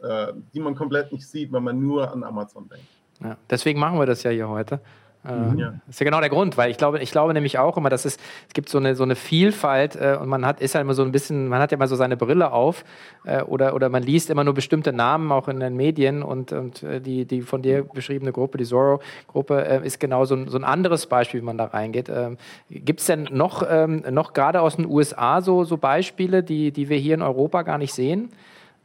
äh, 0.01 0.33
die 0.53 0.59
man 0.59 0.75
komplett 0.75 1.11
nicht 1.11 1.27
sieht, 1.27 1.51
wenn 1.51 1.63
man 1.63 1.79
nur 1.79 2.11
an 2.11 2.23
Amazon 2.23 2.67
denkt. 2.67 2.87
Ja, 3.23 3.37
deswegen 3.49 3.79
machen 3.79 3.97
wir 3.99 4.05
das 4.05 4.23
ja 4.23 4.31
hier 4.31 4.49
heute. 4.49 4.79
Ja. 5.25 5.73
Das 5.85 5.95
ist 5.95 5.99
ja 5.99 6.03
genau 6.03 6.19
der 6.19 6.29
Grund, 6.29 6.57
weil 6.57 6.69
ich 6.69 6.77
glaube, 6.77 6.99
ich 6.99 7.11
glaube 7.11 7.33
nämlich 7.33 7.57
auch 7.57 7.77
immer, 7.77 7.89
dass 7.89 8.05
es, 8.05 8.17
es 8.47 8.53
gibt 8.53 8.69
so 8.69 8.77
eine, 8.77 8.95
so 8.95 9.03
eine 9.03 9.15
Vielfalt 9.15 9.95
äh, 9.95 10.17
und 10.19 10.29
man 10.29 10.45
hat, 10.45 10.61
ist 10.61 10.75
ja 10.75 10.81
immer 10.81 10.93
so 10.93 11.03
ein 11.03 11.11
bisschen, 11.11 11.47
man 11.47 11.59
hat 11.61 11.71
ja 11.71 11.77
immer 11.77 11.87
so 11.87 11.95
seine 11.95 12.15
Brille 12.15 12.51
auf 12.51 12.85
äh, 13.25 13.41
oder, 13.41 13.73
oder 13.73 13.89
man 13.89 14.03
liest 14.03 14.29
immer 14.29 14.43
nur 14.43 14.53
bestimmte 14.53 14.93
Namen 14.93 15.31
auch 15.31 15.47
in 15.47 15.59
den 15.59 15.75
Medien 15.75 16.21
und, 16.21 16.51
und 16.51 16.83
äh, 16.83 17.01
die, 17.01 17.25
die 17.25 17.41
von 17.41 17.61
dir 17.61 17.83
beschriebene 17.83 18.31
Gruppe, 18.31 18.57
die 18.57 18.65
Zorro-Gruppe, 18.65 19.65
äh, 19.65 19.85
ist 19.85 19.99
genau 19.99 20.25
so 20.25 20.35
ein, 20.35 20.47
so 20.47 20.57
ein 20.57 20.63
anderes 20.63 21.07
Beispiel, 21.07 21.41
wie 21.41 21.45
man 21.45 21.57
da 21.57 21.65
reingeht. 21.65 22.09
Ähm, 22.09 22.37
gibt 22.69 22.99
es 22.99 23.07
denn 23.07 23.27
noch, 23.31 23.63
ähm, 23.67 24.03
noch 24.11 24.33
gerade 24.33 24.61
aus 24.61 24.75
den 24.75 24.85
USA 24.85 25.41
so, 25.41 25.63
so 25.63 25.77
Beispiele, 25.77 26.43
die, 26.43 26.71
die 26.71 26.89
wir 26.89 26.97
hier 26.97 27.15
in 27.15 27.21
Europa 27.21 27.63
gar 27.63 27.77
nicht 27.77 27.93
sehen? 27.93 28.29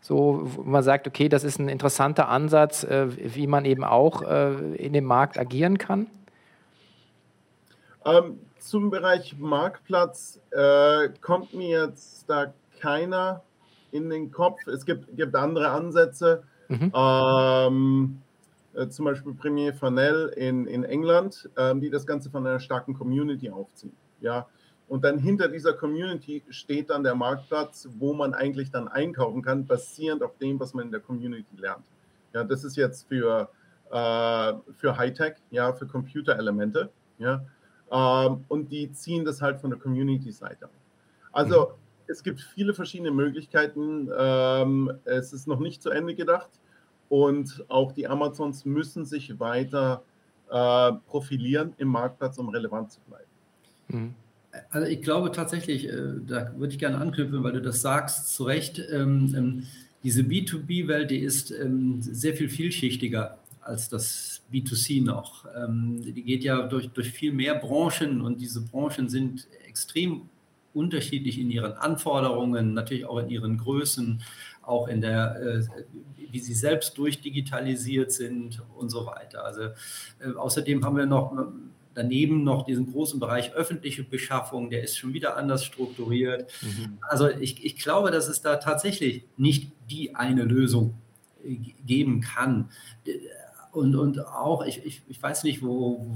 so, 0.00 0.40
wo 0.42 0.62
man 0.62 0.82
sagt, 0.82 1.06
okay, 1.06 1.28
das 1.28 1.44
ist 1.44 1.58
ein 1.58 1.68
interessanter 1.68 2.28
Ansatz, 2.28 2.84
äh, 2.84 3.08
wie 3.34 3.46
man 3.46 3.64
eben 3.64 3.84
auch 3.84 4.22
äh, 4.22 4.52
in 4.76 4.92
dem 4.92 5.04
Markt 5.04 5.38
agieren 5.38 5.78
kann? 5.78 6.06
Ähm, 8.04 8.40
zum 8.58 8.90
Bereich 8.90 9.38
Marktplatz 9.38 10.40
äh, 10.50 11.08
kommt 11.20 11.54
mir 11.54 11.84
jetzt 11.84 12.28
da 12.28 12.52
keiner 12.80 13.42
in 13.92 14.08
den 14.08 14.30
Kopf. 14.30 14.66
Es 14.66 14.84
gibt, 14.84 15.16
gibt 15.16 15.34
andere 15.34 15.70
Ansätze. 15.70 16.42
Mhm. 16.68 16.92
Ähm, 16.94 18.22
äh, 18.74 18.88
zum 18.88 19.04
Beispiel 19.04 19.34
Premier 19.34 19.74
Fanel 19.74 20.28
in, 20.36 20.66
in 20.66 20.84
England, 20.84 21.48
ähm, 21.56 21.80
die 21.80 21.90
das 21.90 22.06
Ganze 22.06 22.30
von 22.30 22.46
einer 22.46 22.60
starken 22.60 22.94
Community 22.94 23.50
aufziehen. 23.50 23.92
Ja, 24.20 24.46
und 24.90 25.04
dann 25.04 25.18
hinter 25.18 25.48
dieser 25.48 25.72
Community 25.72 26.42
steht 26.50 26.90
dann 26.90 27.04
der 27.04 27.14
Marktplatz, 27.14 27.88
wo 27.98 28.12
man 28.12 28.34
eigentlich 28.34 28.70
dann 28.70 28.88
einkaufen 28.88 29.40
kann, 29.40 29.66
basierend 29.66 30.22
auf 30.22 30.36
dem, 30.38 30.58
was 30.58 30.74
man 30.74 30.86
in 30.86 30.90
der 30.90 31.00
Community 31.00 31.56
lernt. 31.56 31.84
Ja, 32.32 32.44
das 32.44 32.64
ist 32.64 32.76
jetzt 32.76 33.08
für, 33.08 33.48
äh, 33.90 34.52
für 34.76 34.96
Hightech, 34.96 35.34
ja, 35.50 35.72
für 35.72 35.86
Computerelemente. 35.86 36.90
Ja, 37.18 37.44
ähm, 37.90 38.44
und 38.48 38.70
die 38.70 38.92
ziehen 38.92 39.24
das 39.24 39.42
halt 39.42 39.60
von 39.60 39.70
der 39.70 39.78
Community-Seite. 39.78 40.68
Also 41.32 41.60
mhm. 41.60 41.66
es 42.06 42.22
gibt 42.22 42.40
viele 42.40 42.74
verschiedene 42.74 43.10
Möglichkeiten. 43.10 44.08
Ähm, 44.16 44.92
es 45.04 45.32
ist 45.32 45.46
noch 45.46 45.60
nicht 45.60 45.82
zu 45.82 45.90
Ende 45.90 46.14
gedacht. 46.14 46.50
Und 47.08 47.64
auch 47.68 47.92
die 47.92 48.06
Amazons 48.06 48.64
müssen 48.64 49.04
sich 49.04 49.40
weiter 49.40 50.02
äh, 50.50 50.92
profilieren 51.08 51.74
im 51.78 51.88
Marktplatz, 51.88 52.38
um 52.38 52.48
relevant 52.48 52.92
zu 52.92 53.00
bleiben. 53.00 53.24
Mhm. 53.88 54.14
Also 54.70 54.86
ich 54.88 55.02
glaube 55.02 55.32
tatsächlich, 55.32 55.88
äh, 55.88 55.96
da 56.26 56.52
würde 56.56 56.72
ich 56.72 56.78
gerne 56.78 56.98
anknüpfen, 56.98 57.42
weil 57.42 57.52
du 57.52 57.62
das 57.62 57.82
sagst, 57.82 58.34
zu 58.34 58.44
Recht, 58.44 58.80
ähm, 58.90 59.34
ähm, 59.36 59.66
diese 60.02 60.22
B2B-Welt, 60.22 61.10
die 61.10 61.18
ist 61.18 61.50
ähm, 61.50 62.00
sehr 62.00 62.34
viel 62.34 62.48
vielschichtiger 62.48 63.38
als 63.60 63.88
das 63.88 64.42
B2C 64.52 65.04
noch. 65.04 65.46
die 65.68 66.22
geht 66.22 66.44
ja 66.44 66.62
durch, 66.66 66.88
durch 66.90 67.10
viel 67.10 67.32
mehr 67.32 67.54
Branchen 67.54 68.20
und 68.20 68.40
diese 68.40 68.62
Branchen 68.62 69.08
sind 69.08 69.46
extrem 69.66 70.28
unterschiedlich 70.74 71.38
in 71.38 71.50
ihren 71.50 71.72
Anforderungen, 71.72 72.74
natürlich 72.74 73.04
auch 73.06 73.18
in 73.18 73.28
ihren 73.28 73.58
Größen, 73.58 74.22
auch 74.62 74.88
in 74.88 75.00
der, 75.00 75.36
äh, 75.40 75.62
wie 76.30 76.38
sie 76.38 76.54
selbst 76.54 76.96
durchdigitalisiert 76.96 78.12
sind 78.12 78.62
und 78.76 78.90
so 78.90 79.06
weiter. 79.06 79.44
Also 79.44 79.62
äh, 80.20 80.32
außerdem 80.36 80.84
haben 80.84 80.96
wir 80.96 81.06
noch 81.06 81.32
daneben 81.94 82.44
noch 82.44 82.64
diesen 82.64 82.92
großen 82.92 83.18
Bereich 83.18 83.52
öffentliche 83.52 84.04
Beschaffung, 84.04 84.70
der 84.70 84.84
ist 84.84 84.96
schon 84.96 85.12
wieder 85.12 85.36
anders 85.36 85.64
strukturiert. 85.64 86.50
Mhm. 86.62 86.98
Also 87.00 87.28
ich, 87.28 87.64
ich 87.64 87.76
glaube, 87.76 88.10
dass 88.12 88.28
es 88.28 88.42
da 88.42 88.56
tatsächlich 88.56 89.24
nicht 89.36 89.72
die 89.90 90.14
eine 90.14 90.44
Lösung 90.44 90.94
äh, 91.44 91.56
geben 91.84 92.20
kann. 92.20 92.70
Und, 93.72 93.94
und 93.94 94.26
auch, 94.26 94.64
ich, 94.64 94.84
ich, 94.84 95.02
ich 95.08 95.22
weiß 95.22 95.44
nicht, 95.44 95.62
wo, 95.62 96.06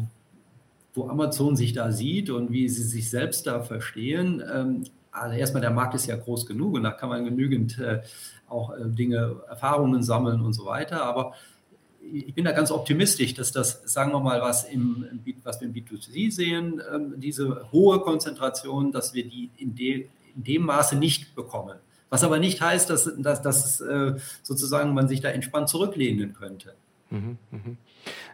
wo 0.95 1.09
Amazon 1.09 1.57
sich 1.57 1.73
da 1.73 1.93
sieht 1.93 2.31
und 2.31 2.53
wie 2.53 2.69
sie 2.69 2.83
sich 2.83 3.11
selbst 3.11 3.47
da 3.47 3.63
verstehen. 3.63 4.43
Ähm, 4.53 4.85
also 5.11 5.37
erstmal, 5.37 5.61
der 5.61 5.71
Markt 5.71 5.95
ist 5.95 6.07
ja 6.07 6.17
groß 6.17 6.47
genug 6.47 6.75
und 6.75 6.83
da 6.83 6.91
kann 6.91 7.09
man 7.09 7.25
genügend 7.25 7.79
äh, 7.79 8.03
auch 8.49 8.77
äh, 8.77 8.85
Dinge, 8.87 9.37
Erfahrungen 9.49 10.03
sammeln 10.03 10.41
und 10.41 10.53
so 10.53 10.67
weiter. 10.67 11.05
Aber 11.05 11.35
ich 12.13 12.35
bin 12.35 12.45
da 12.45 12.53
ganz 12.53 12.71
optimistisch, 12.71 13.35
dass 13.35 13.53
das, 13.53 13.83
sagen 13.85 14.13
wir 14.13 14.21
mal, 14.21 14.41
was, 14.41 14.65
im, 14.65 15.07
was 15.43 15.61
wir 15.61 15.69
im 15.69 15.75
B2C 15.75 16.31
sehen, 16.31 16.83
ähm, 16.93 17.15
diese 17.17 17.71
hohe 17.73 18.01
Konzentration, 18.01 18.93
dass 18.93 19.15
wir 19.15 19.25
die 19.25 19.51
in, 19.57 19.75
de, 19.75 20.09
in 20.35 20.45
dem 20.45 20.63
Maße 20.63 20.97
nicht 20.97 21.35
bekommen. 21.35 21.79
Was 22.11 22.23
aber 22.23 22.39
nicht 22.39 22.61
heißt, 22.61 22.91
dass, 22.91 23.11
dass, 23.19 23.43
dass 23.43 23.81
äh, 23.81 24.15
sozusagen 24.43 24.95
man 24.95 25.09
sich 25.09 25.21
da 25.21 25.31
entspannt 25.31 25.69
zurücklehnen 25.69 26.35
könnte. 26.35 26.75
Mhm, 27.15 27.39
mh. 27.53 27.77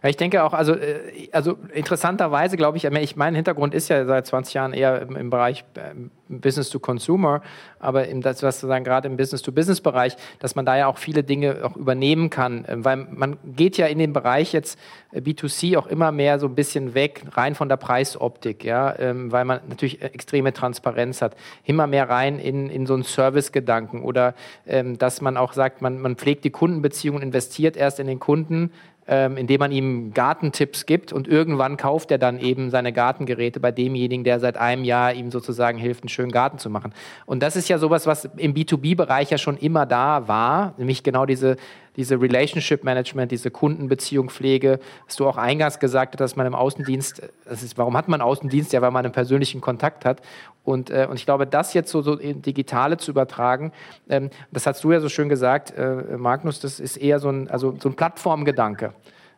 Ich 0.09 0.17
denke 0.17 0.43
auch, 0.43 0.53
also, 0.53 0.73
äh, 0.73 1.29
also 1.31 1.57
interessanterweise 1.73 2.57
glaube 2.57 2.77
ich, 2.77 2.85
ich 2.85 3.15
mein 3.15 3.35
Hintergrund 3.35 3.73
ist 3.73 3.89
ja 3.89 4.05
seit 4.05 4.25
20 4.25 4.53
Jahren 4.53 4.73
eher 4.73 5.01
im, 5.01 5.15
im 5.15 5.29
Bereich 5.29 5.63
ähm, 5.77 6.11
Business 6.39 6.69
to 6.69 6.79
Consumer, 6.79 7.41
aber 7.79 8.07
im, 8.07 8.21
das, 8.21 8.43
was 8.43 8.61
sagen, 8.61 8.85
gerade 8.85 9.07
im 9.07 9.17
Business-to-Business-Bereich, 9.17 10.15
dass 10.39 10.55
man 10.55 10.65
da 10.65 10.77
ja 10.77 10.87
auch 10.87 10.97
viele 10.97 11.23
Dinge 11.23 11.57
auch 11.63 11.75
übernehmen 11.75 12.29
kann, 12.29 12.65
ähm, 12.67 12.85
weil 12.85 12.97
man 12.97 13.37
geht 13.43 13.77
ja 13.77 13.87
in 13.87 13.99
den 13.99 14.13
Bereich 14.13 14.53
jetzt 14.53 14.79
äh, 15.11 15.19
B2C 15.19 15.77
auch 15.77 15.87
immer 15.87 16.11
mehr 16.11 16.39
so 16.39 16.47
ein 16.47 16.55
bisschen 16.55 16.93
weg, 16.93 17.23
rein 17.31 17.55
von 17.55 17.69
der 17.69 17.77
Preisoptik, 17.77 18.63
ja, 18.63 18.97
ähm, 18.99 19.31
weil 19.31 19.45
man 19.45 19.59
natürlich 19.67 20.01
extreme 20.01 20.53
Transparenz 20.53 21.21
hat, 21.21 21.35
immer 21.65 21.87
mehr 21.87 22.09
rein 22.09 22.39
in, 22.39 22.69
in 22.69 22.85
so 22.85 22.93
einen 22.93 23.03
Service-Gedanken 23.03 24.03
oder 24.03 24.35
dass 24.65 25.21
man 25.21 25.37
auch 25.37 25.53
sagt, 25.53 25.81
man, 25.81 25.99
man 25.99 26.15
pflegt 26.15 26.43
die 26.43 26.49
Kundenbeziehungen, 26.49 27.21
investiert 27.21 27.75
erst 27.75 27.99
in 27.99 28.07
den 28.07 28.19
Kunden, 28.19 28.71
ähm, 29.11 29.35
indem 29.35 29.59
man 29.59 29.73
ihm 29.73 30.13
Gartentipps 30.13 30.85
gibt 30.85 31.11
und 31.11 31.27
irgendwann 31.27 31.75
kauft 31.75 32.11
er 32.11 32.17
dann 32.17 32.39
eben 32.39 32.69
seine 32.69 32.93
Gartengeräte 32.93 33.59
bei 33.59 33.73
demjenigen, 33.73 34.23
der 34.23 34.39
seit 34.39 34.55
einem 34.55 34.85
Jahr 34.85 35.13
ihm 35.13 35.31
sozusagen 35.31 35.77
hilft, 35.77 36.03
einen 36.03 36.09
schönen 36.09 36.31
Garten 36.31 36.59
zu 36.59 36.69
machen. 36.69 36.93
Und 37.25 37.43
das 37.43 37.57
ist 37.57 37.67
ja 37.67 37.77
sowas, 37.77 38.07
was 38.07 38.23
im 38.37 38.53
B2B-Bereich 38.53 39.29
ja 39.29 39.37
schon 39.37 39.57
immer 39.57 39.85
da 39.85 40.29
war, 40.29 40.75
nämlich 40.77 41.03
genau 41.03 41.25
diese 41.25 41.57
diese 41.95 42.21
Relationship 42.21 42.83
Management, 42.83 43.31
diese 43.31 43.51
Kundenbeziehung 43.51 44.29
Pflege, 44.29 44.79
was 45.05 45.15
du 45.15 45.27
auch 45.27 45.37
eingangs 45.37 45.79
gesagt 45.79 46.13
hast, 46.13 46.19
dass 46.19 46.35
man 46.35 46.45
im 46.45 46.55
Außendienst, 46.55 47.21
das 47.45 47.63
ist, 47.63 47.77
warum 47.77 47.97
hat 47.97 48.07
man 48.07 48.21
Außendienst? 48.21 48.73
Ja, 48.73 48.81
weil 48.81 48.91
man 48.91 49.05
einen 49.05 49.13
persönlichen 49.13 49.61
Kontakt 49.61 50.05
hat. 50.05 50.21
Und, 50.63 50.89
äh, 50.89 51.07
und 51.09 51.17
ich 51.17 51.25
glaube, 51.25 51.47
das 51.47 51.73
jetzt 51.73 51.91
so, 51.91 52.01
so 52.01 52.15
in 52.17 52.41
Digitale 52.41 52.97
zu 52.97 53.11
übertragen, 53.11 53.71
ähm, 54.09 54.29
das 54.51 54.67
hast 54.67 54.83
du 54.83 54.91
ja 54.91 54.99
so 54.99 55.09
schön 55.09 55.29
gesagt, 55.29 55.71
äh, 55.75 56.17
Magnus, 56.17 56.59
das 56.59 56.79
ist 56.79 56.97
eher 56.97 57.19
so 57.19 57.29
ein, 57.29 57.49
also 57.49 57.75
so 57.79 57.89
ein 57.89 57.95
Plattformgedanke. 57.95 58.93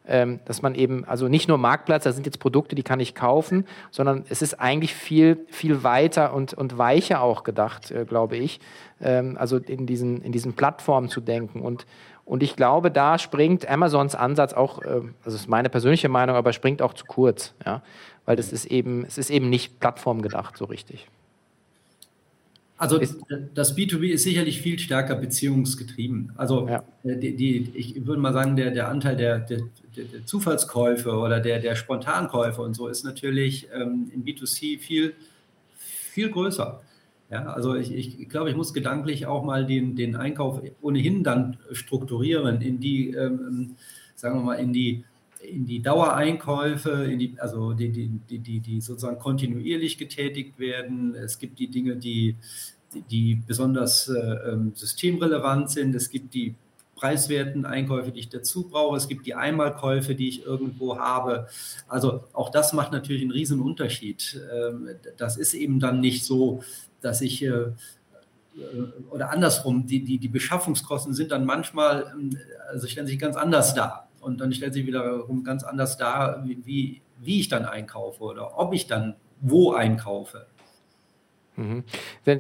Ähm, 0.05 0.41
dass 0.43 0.61
man 0.61 0.75
eben, 0.75 1.05
also 1.05 1.29
nicht 1.29 1.47
nur 1.47 1.57
Marktplatz, 1.57 2.03
da 2.03 2.11
sind 2.11 2.25
jetzt 2.25 2.39
Produkte, 2.39 2.75
die 2.75 2.83
kann 2.83 2.99
ich 2.99 3.15
kaufen, 3.15 3.65
sondern 3.89 4.25
es 4.27 4.41
ist 4.41 4.59
eigentlich 4.59 4.93
viel, 4.93 5.45
viel 5.47 5.83
weiter 5.85 6.33
und, 6.33 6.53
und 6.53 6.77
weicher 6.77 7.21
auch 7.21 7.45
gedacht, 7.45 7.89
äh, 7.89 8.03
glaube 8.03 8.35
ich. 8.35 8.59
Ähm, 9.01 9.37
also 9.39 9.55
in 9.59 9.85
diesen, 9.85 10.21
in 10.21 10.33
diesen 10.33 10.55
Plattformen 10.55 11.07
zu 11.07 11.21
denken. 11.21 11.61
Und 11.61 11.85
und 12.25 12.41
ich 12.41 12.55
glaube, 12.55 12.89
da 12.89 13.19
springt 13.19 13.67
Amazons 13.67 14.15
Ansatz 14.15 14.53
auch, 14.53 14.81
äh, 14.81 15.01
also 15.23 15.35
ist 15.35 15.49
meine 15.49 15.69
persönliche 15.69 16.09
Meinung, 16.09 16.35
aber 16.35 16.53
springt 16.53 16.81
auch 16.81 16.93
zu 16.93 17.05
kurz, 17.05 17.53
ja, 17.65 17.83
weil 18.25 18.35
das 18.35 18.53
ist 18.53 18.65
eben, 18.65 19.05
es 19.05 19.17
ist 19.17 19.29
eben 19.29 19.49
nicht 19.49 19.79
plattformgedacht 19.79 20.57
so 20.57 20.65
richtig. 20.65 21.07
Also 22.77 22.99
das 23.53 23.77
B2B 23.77 24.09
ist 24.09 24.23
sicherlich 24.23 24.61
viel 24.61 24.77
stärker 24.77 25.15
beziehungsgetrieben. 25.15 26.33
Also 26.35 26.67
ja. 26.67 26.83
Äh, 27.03 27.17
die, 27.17 27.35
die, 27.35 27.71
ich 27.75 28.05
würde 28.05 28.21
mal 28.21 28.33
sagen, 28.33 28.55
der, 28.55 28.71
der 28.71 28.89
Anteil 28.89 29.15
der, 29.15 29.39
der, 29.39 29.61
der 29.95 30.25
Zufallskäufe 30.25 31.11
oder 31.11 31.39
der, 31.39 31.59
der 31.59 31.75
Spontankäufe 31.75 32.61
und 32.61 32.73
so 32.73 32.87
ist 32.87 33.03
natürlich 33.05 33.67
ähm, 33.73 34.11
im 34.13 34.25
B2C 34.25 34.79
viel, 34.79 35.13
viel 35.77 36.29
größer. 36.29 36.81
Ja, 37.33 37.45
also 37.45 37.73
ich, 37.73 37.91
ich 37.91 38.29
glaube, 38.29 38.51
ich 38.51 38.55
muss 38.55 38.75
gedanklich 38.75 39.25
auch 39.25 39.43
mal 39.43 39.65
den, 39.65 39.95
den 39.95 40.15
Einkauf 40.15 40.61
ohnehin 40.83 41.23
dann 41.23 41.57
strukturieren 41.71 42.61
in 42.61 42.79
die, 42.79 43.09
ähm, 43.09 43.75
sagen 44.13 44.37
wir 44.37 44.43
mal, 44.43 44.59
in 44.59 44.71
die, 44.71 45.03
in 45.41 45.65
die 45.65 45.81
Dauereinkäufe, 45.81 46.91
in 46.91 47.17
die, 47.17 47.35
also 47.39 47.73
die, 47.73 47.89
die, 47.89 48.37
die, 48.37 48.59
die 48.59 48.81
sozusagen 48.81 49.17
kontinuierlich 49.17 49.97
getätigt 49.97 50.59
werden. 50.59 51.15
Es 51.15 51.39
gibt 51.39 51.57
die 51.57 51.69
Dinge, 51.71 51.95
die, 51.95 52.35
die 53.09 53.41
besonders 53.47 54.09
äh, 54.09 54.51
ähm, 54.51 54.73
systemrelevant 54.75 55.71
sind. 55.71 55.95
Es 55.95 56.11
gibt 56.11 56.35
die 56.35 56.53
preiswerten 57.03 57.65
Einkäufe, 57.65 58.13
die 58.13 58.21
ich 58.21 58.29
dazu 58.29 58.69
brauche. 58.69 58.95
Es 58.95 59.09
gibt 59.09 59.25
die 59.25 59.35
Einmalkäufe, 59.35 60.15
die 60.15 60.29
ich 60.29 60.45
irgendwo 60.45 60.97
habe. 60.97 61.47
Also 61.89 62.23
auch 62.31 62.49
das 62.49 62.71
macht 62.71 62.93
natürlich 62.93 63.23
einen 63.23 63.31
riesen 63.31 63.59
Unterschied. 63.59 64.39
Ähm, 64.55 64.87
das 65.17 65.35
ist 65.35 65.53
eben 65.53 65.81
dann 65.81 65.99
nicht 65.99 66.23
so, 66.23 66.63
dass 67.01 67.19
ich 67.19 67.43
äh, 67.43 67.49
äh, 67.49 67.73
oder 69.09 69.31
andersrum, 69.31 69.85
die, 69.85 70.01
die, 70.05 70.17
die 70.17 70.29
Beschaffungskosten 70.29 71.13
sind 71.13 71.31
dann 71.31 71.45
manchmal, 71.45 72.13
ähm, 72.13 72.37
also 72.69 72.87
stellen 72.87 73.07
sich 73.07 73.19
ganz 73.19 73.35
anders 73.35 73.73
dar. 73.73 74.07
und 74.21 74.39
dann 74.39 74.53
stellt 74.53 74.73
sich 74.73 74.87
wiederum 74.87 75.43
ganz 75.43 75.65
anders 75.65 75.97
dar, 75.97 76.45
wie, 76.45 77.01
wie 77.19 77.39
ich 77.41 77.49
dann 77.49 77.65
einkaufe 77.65 78.23
oder 78.23 78.57
ob 78.57 78.73
ich 78.73 78.87
dann 78.87 79.15
wo 79.41 79.73
einkaufe. 79.73 80.45
Mhm. 81.55 81.83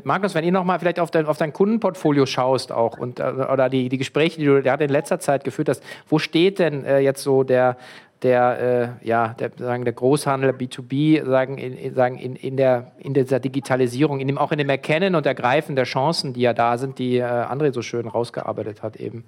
Markus, 0.03 0.33
wenn 0.33 0.43
ihr 0.43 0.51
nochmal 0.51 0.79
vielleicht 0.79 0.99
auf 0.99 1.11
dein, 1.11 1.27
auf 1.27 1.37
dein 1.37 1.53
Kundenportfolio 1.53 2.25
schaust 2.25 2.71
auch 2.71 2.97
und 2.97 3.19
äh, 3.19 3.23
oder 3.23 3.69
die, 3.69 3.89
die 3.89 3.97
Gespräche, 3.97 4.39
die 4.39 4.45
du 4.45 4.61
gerade 4.61 4.85
in 4.85 4.89
letzter 4.89 5.19
Zeit 5.19 5.43
geführt 5.43 5.69
hast, 5.69 5.83
wo 6.07 6.17
steht 6.17 6.59
denn 6.59 6.83
äh, 6.83 6.99
jetzt 6.99 7.21
so 7.21 7.43
der, 7.43 7.77
der, 8.23 8.97
äh, 9.03 9.07
ja, 9.07 9.35
der, 9.39 9.51
sagen, 9.57 9.83
der 9.83 9.93
Großhandel, 9.93 10.51
B2B, 10.51 11.25
sagen, 11.25 11.57
in, 11.57 11.93
sagen 11.93 12.17
in, 12.17 12.35
in, 12.35 12.57
der, 12.57 12.93
in 12.97 13.13
dieser 13.13 13.39
Digitalisierung, 13.39 14.19
in 14.19 14.27
dem, 14.27 14.37
auch 14.37 14.51
in 14.51 14.57
dem 14.57 14.69
Erkennen 14.69 15.15
und 15.15 15.25
Ergreifen 15.25 15.75
der 15.75 15.85
Chancen, 15.85 16.33
die 16.33 16.41
ja 16.41 16.53
da 16.53 16.77
sind, 16.77 16.99
die 16.99 17.17
äh, 17.17 17.23
André 17.23 17.73
so 17.73 17.81
schön 17.81 18.07
rausgearbeitet 18.07 18.81
hat 18.81 18.95
eben? 18.95 19.25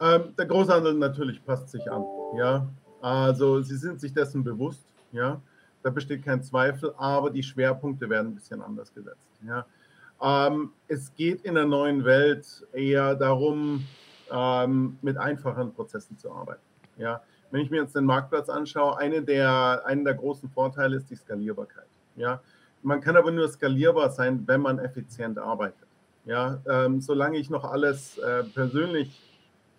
Ähm, 0.00 0.34
der 0.36 0.46
Großhandel 0.46 0.94
natürlich 0.94 1.44
passt 1.44 1.70
sich 1.70 1.90
an. 1.90 2.04
Ja, 2.36 2.66
also 3.02 3.60
sie 3.60 3.76
sind 3.76 4.00
sich 4.00 4.12
dessen 4.12 4.42
bewusst. 4.42 4.84
Ja, 5.12 5.40
da 5.88 5.94
besteht 5.94 6.22
kein 6.22 6.42
Zweifel, 6.42 6.92
aber 6.98 7.30
die 7.30 7.42
Schwerpunkte 7.42 8.10
werden 8.10 8.32
ein 8.32 8.34
bisschen 8.34 8.60
anders 8.60 8.92
gesetzt. 8.92 9.16
Ja. 9.46 9.64
Ähm, 10.20 10.72
es 10.86 11.14
geht 11.14 11.46
in 11.46 11.54
der 11.54 11.64
neuen 11.64 12.04
Welt 12.04 12.66
eher 12.74 13.14
darum, 13.14 13.86
ähm, 14.30 14.98
mit 15.00 15.16
einfachen 15.16 15.72
Prozessen 15.72 16.18
zu 16.18 16.30
arbeiten. 16.30 16.60
Ja. 16.98 17.22
Wenn 17.50 17.62
ich 17.62 17.70
mir 17.70 17.80
jetzt 17.80 17.96
den 17.96 18.04
Marktplatz 18.04 18.50
anschaue, 18.50 18.98
eine 18.98 19.22
der, 19.22 19.82
einer 19.86 20.04
der 20.04 20.14
großen 20.14 20.50
Vorteile 20.50 20.96
ist 20.96 21.08
die 21.08 21.16
Skalierbarkeit. 21.16 21.88
Ja. 22.16 22.42
Man 22.82 23.00
kann 23.00 23.16
aber 23.16 23.30
nur 23.30 23.48
skalierbar 23.48 24.10
sein, 24.10 24.42
wenn 24.46 24.60
man 24.60 24.78
effizient 24.80 25.38
arbeitet. 25.38 25.88
Ja. 26.26 26.60
Ähm, 26.68 27.00
solange 27.00 27.38
ich 27.38 27.48
noch 27.48 27.64
alles 27.64 28.18
äh, 28.18 28.44
persönlich 28.44 29.27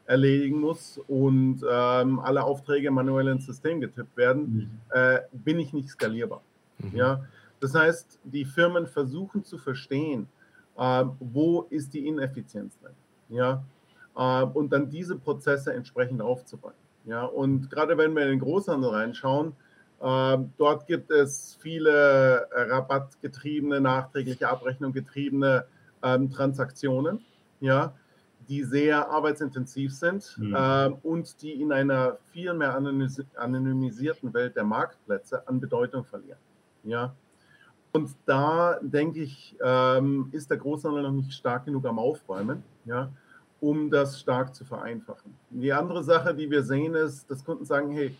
erledigen 0.09 0.59
muss 0.59 0.99
und 1.07 1.61
ähm, 1.69 2.19
alle 2.19 2.43
Aufträge 2.43 2.89
manuell 2.89 3.27
ins 3.27 3.45
System 3.45 3.79
getippt 3.79 4.17
werden, 4.17 4.41
mhm. 4.41 4.69
äh, 4.89 5.19
bin 5.31 5.59
ich 5.59 5.71
nicht 5.71 5.87
skalierbar. 5.87 6.41
Mhm. 6.79 6.95
Ja? 6.95 7.23
Das 7.59 7.75
heißt, 7.75 8.19
die 8.23 8.43
Firmen 8.43 8.87
versuchen 8.87 9.43
zu 9.43 9.59
verstehen, 9.59 10.27
äh, 10.77 11.05
wo 11.19 11.67
ist 11.69 11.93
die 11.93 12.07
Ineffizienz 12.07 12.75
drin. 12.79 12.93
Ja? 13.29 13.63
Äh, 14.17 14.45
und 14.45 14.73
dann 14.73 14.89
diese 14.89 15.15
Prozesse 15.15 15.73
entsprechend 15.73 16.23
aufzubauen. 16.23 16.73
Ja? 17.05 17.25
Und 17.25 17.69
gerade 17.69 17.95
wenn 17.95 18.15
wir 18.15 18.23
in 18.23 18.29
den 18.29 18.39
Großhandel 18.39 18.89
reinschauen, 18.89 19.53
ähm, 20.01 20.53
dort 20.57 20.87
gibt 20.87 21.11
es 21.11 21.55
viele 21.61 22.47
rabattgetriebene, 22.51 23.79
nachträgliche 23.79 24.49
Abrechnung 24.49 24.91
getriebene 24.91 25.65
ähm, 26.01 26.31
Transaktionen. 26.31 27.19
Ja, 27.59 27.93
die 28.49 28.63
sehr 28.63 29.09
arbeitsintensiv 29.09 29.93
sind 29.93 30.35
mhm. 30.37 30.55
äh, 30.55 30.89
und 31.03 31.41
die 31.41 31.61
in 31.61 31.71
einer 31.71 32.17
viel 32.33 32.53
mehr 32.55 32.75
anonymisierten 32.75 34.33
Welt 34.33 34.55
der 34.55 34.63
Marktplätze 34.63 35.47
an 35.47 35.59
Bedeutung 35.59 36.03
verlieren. 36.03 36.39
Ja. 36.83 37.15
Und 37.91 38.15
da 38.25 38.79
denke 38.81 39.21
ich, 39.21 39.55
ähm, 39.63 40.29
ist 40.31 40.49
der 40.49 40.57
Großhandel 40.57 41.03
noch 41.03 41.11
nicht 41.11 41.33
stark 41.33 41.65
genug 41.65 41.85
am 41.85 41.99
Aufräumen, 41.99 42.63
ja, 42.85 43.11
um 43.59 43.89
das 43.89 44.19
stark 44.19 44.53
zu 44.53 44.65
vereinfachen. 44.65 45.35
Die 45.49 45.73
andere 45.73 46.03
Sache, 46.03 46.33
die 46.33 46.49
wir 46.49 46.63
sehen, 46.63 46.95
ist, 46.95 47.29
dass 47.29 47.43
Kunden 47.43 47.65
sagen, 47.65 47.91
hey, 47.91 48.15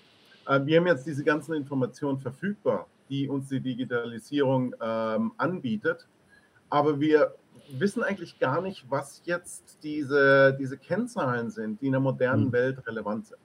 äh, 0.48 0.60
wir 0.64 0.78
haben 0.78 0.88
jetzt 0.88 1.06
diese 1.06 1.24
ganzen 1.24 1.54
Informationen 1.54 2.20
verfügbar, 2.20 2.88
die 3.10 3.28
uns 3.28 3.50
die 3.50 3.60
Digitalisierung 3.60 4.76
ähm, 4.82 5.32
anbietet, 5.38 6.08
aber 6.70 7.00
wir 7.00 7.36
wissen 7.78 8.04
eigentlich 8.04 8.40
gar 8.40 8.62
nicht, 8.62 8.86
was 8.90 9.22
jetzt 9.26 9.80
diese, 9.84 10.56
diese 10.60 10.78
Kennzahlen 10.78 11.50
sind, 11.50 11.82
die 11.82 11.88
in 11.88 11.92
der 11.92 12.02
modernen 12.02 12.46
mhm. 12.48 12.52
Welt 12.52 12.88
relevant 12.88 13.28
sind. 13.28 13.40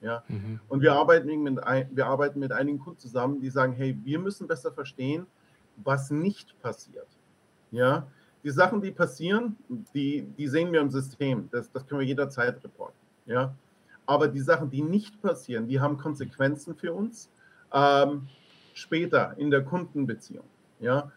Ja? 0.00 0.22
Mhm. 0.28 0.60
Und 0.68 0.82
wir 0.82 0.92
arbeiten, 0.92 1.42
mit, 1.42 1.56
wir 1.56 2.06
arbeiten 2.06 2.40
mit 2.40 2.52
einigen 2.52 2.78
Kunden 2.78 2.98
zusammen, 2.98 3.40
die 3.40 3.50
sagen, 3.50 3.72
hey, 3.72 3.96
wir 4.04 4.18
müssen 4.18 4.46
besser 4.46 4.72
verstehen, 4.72 5.26
was 5.76 6.10
nicht 6.10 6.60
passiert. 6.60 7.06
Ja? 7.70 8.06
Die 8.42 8.50
Sachen, 8.50 8.80
die 8.80 8.90
passieren, 8.90 9.56
die, 9.94 10.22
die 10.36 10.48
sehen 10.48 10.72
wir 10.72 10.80
im 10.80 10.90
System. 10.90 11.48
Das, 11.52 11.70
das 11.70 11.86
können 11.86 12.00
wir 12.00 12.06
jederzeit 12.06 12.62
reporten. 12.64 12.98
Ja? 13.26 13.54
Aber 14.06 14.28
die 14.28 14.40
Sachen, 14.40 14.70
die 14.70 14.82
nicht 14.82 15.20
passieren, 15.22 15.68
die 15.68 15.80
haben 15.80 15.98
Konsequenzen 15.98 16.74
für 16.74 16.92
uns 16.92 17.30
ähm, 17.72 18.28
später 18.74 19.34
in 19.36 19.50
der 19.50 19.62
Kundenbeziehung. 19.62 20.46
Ja? 20.80 21.12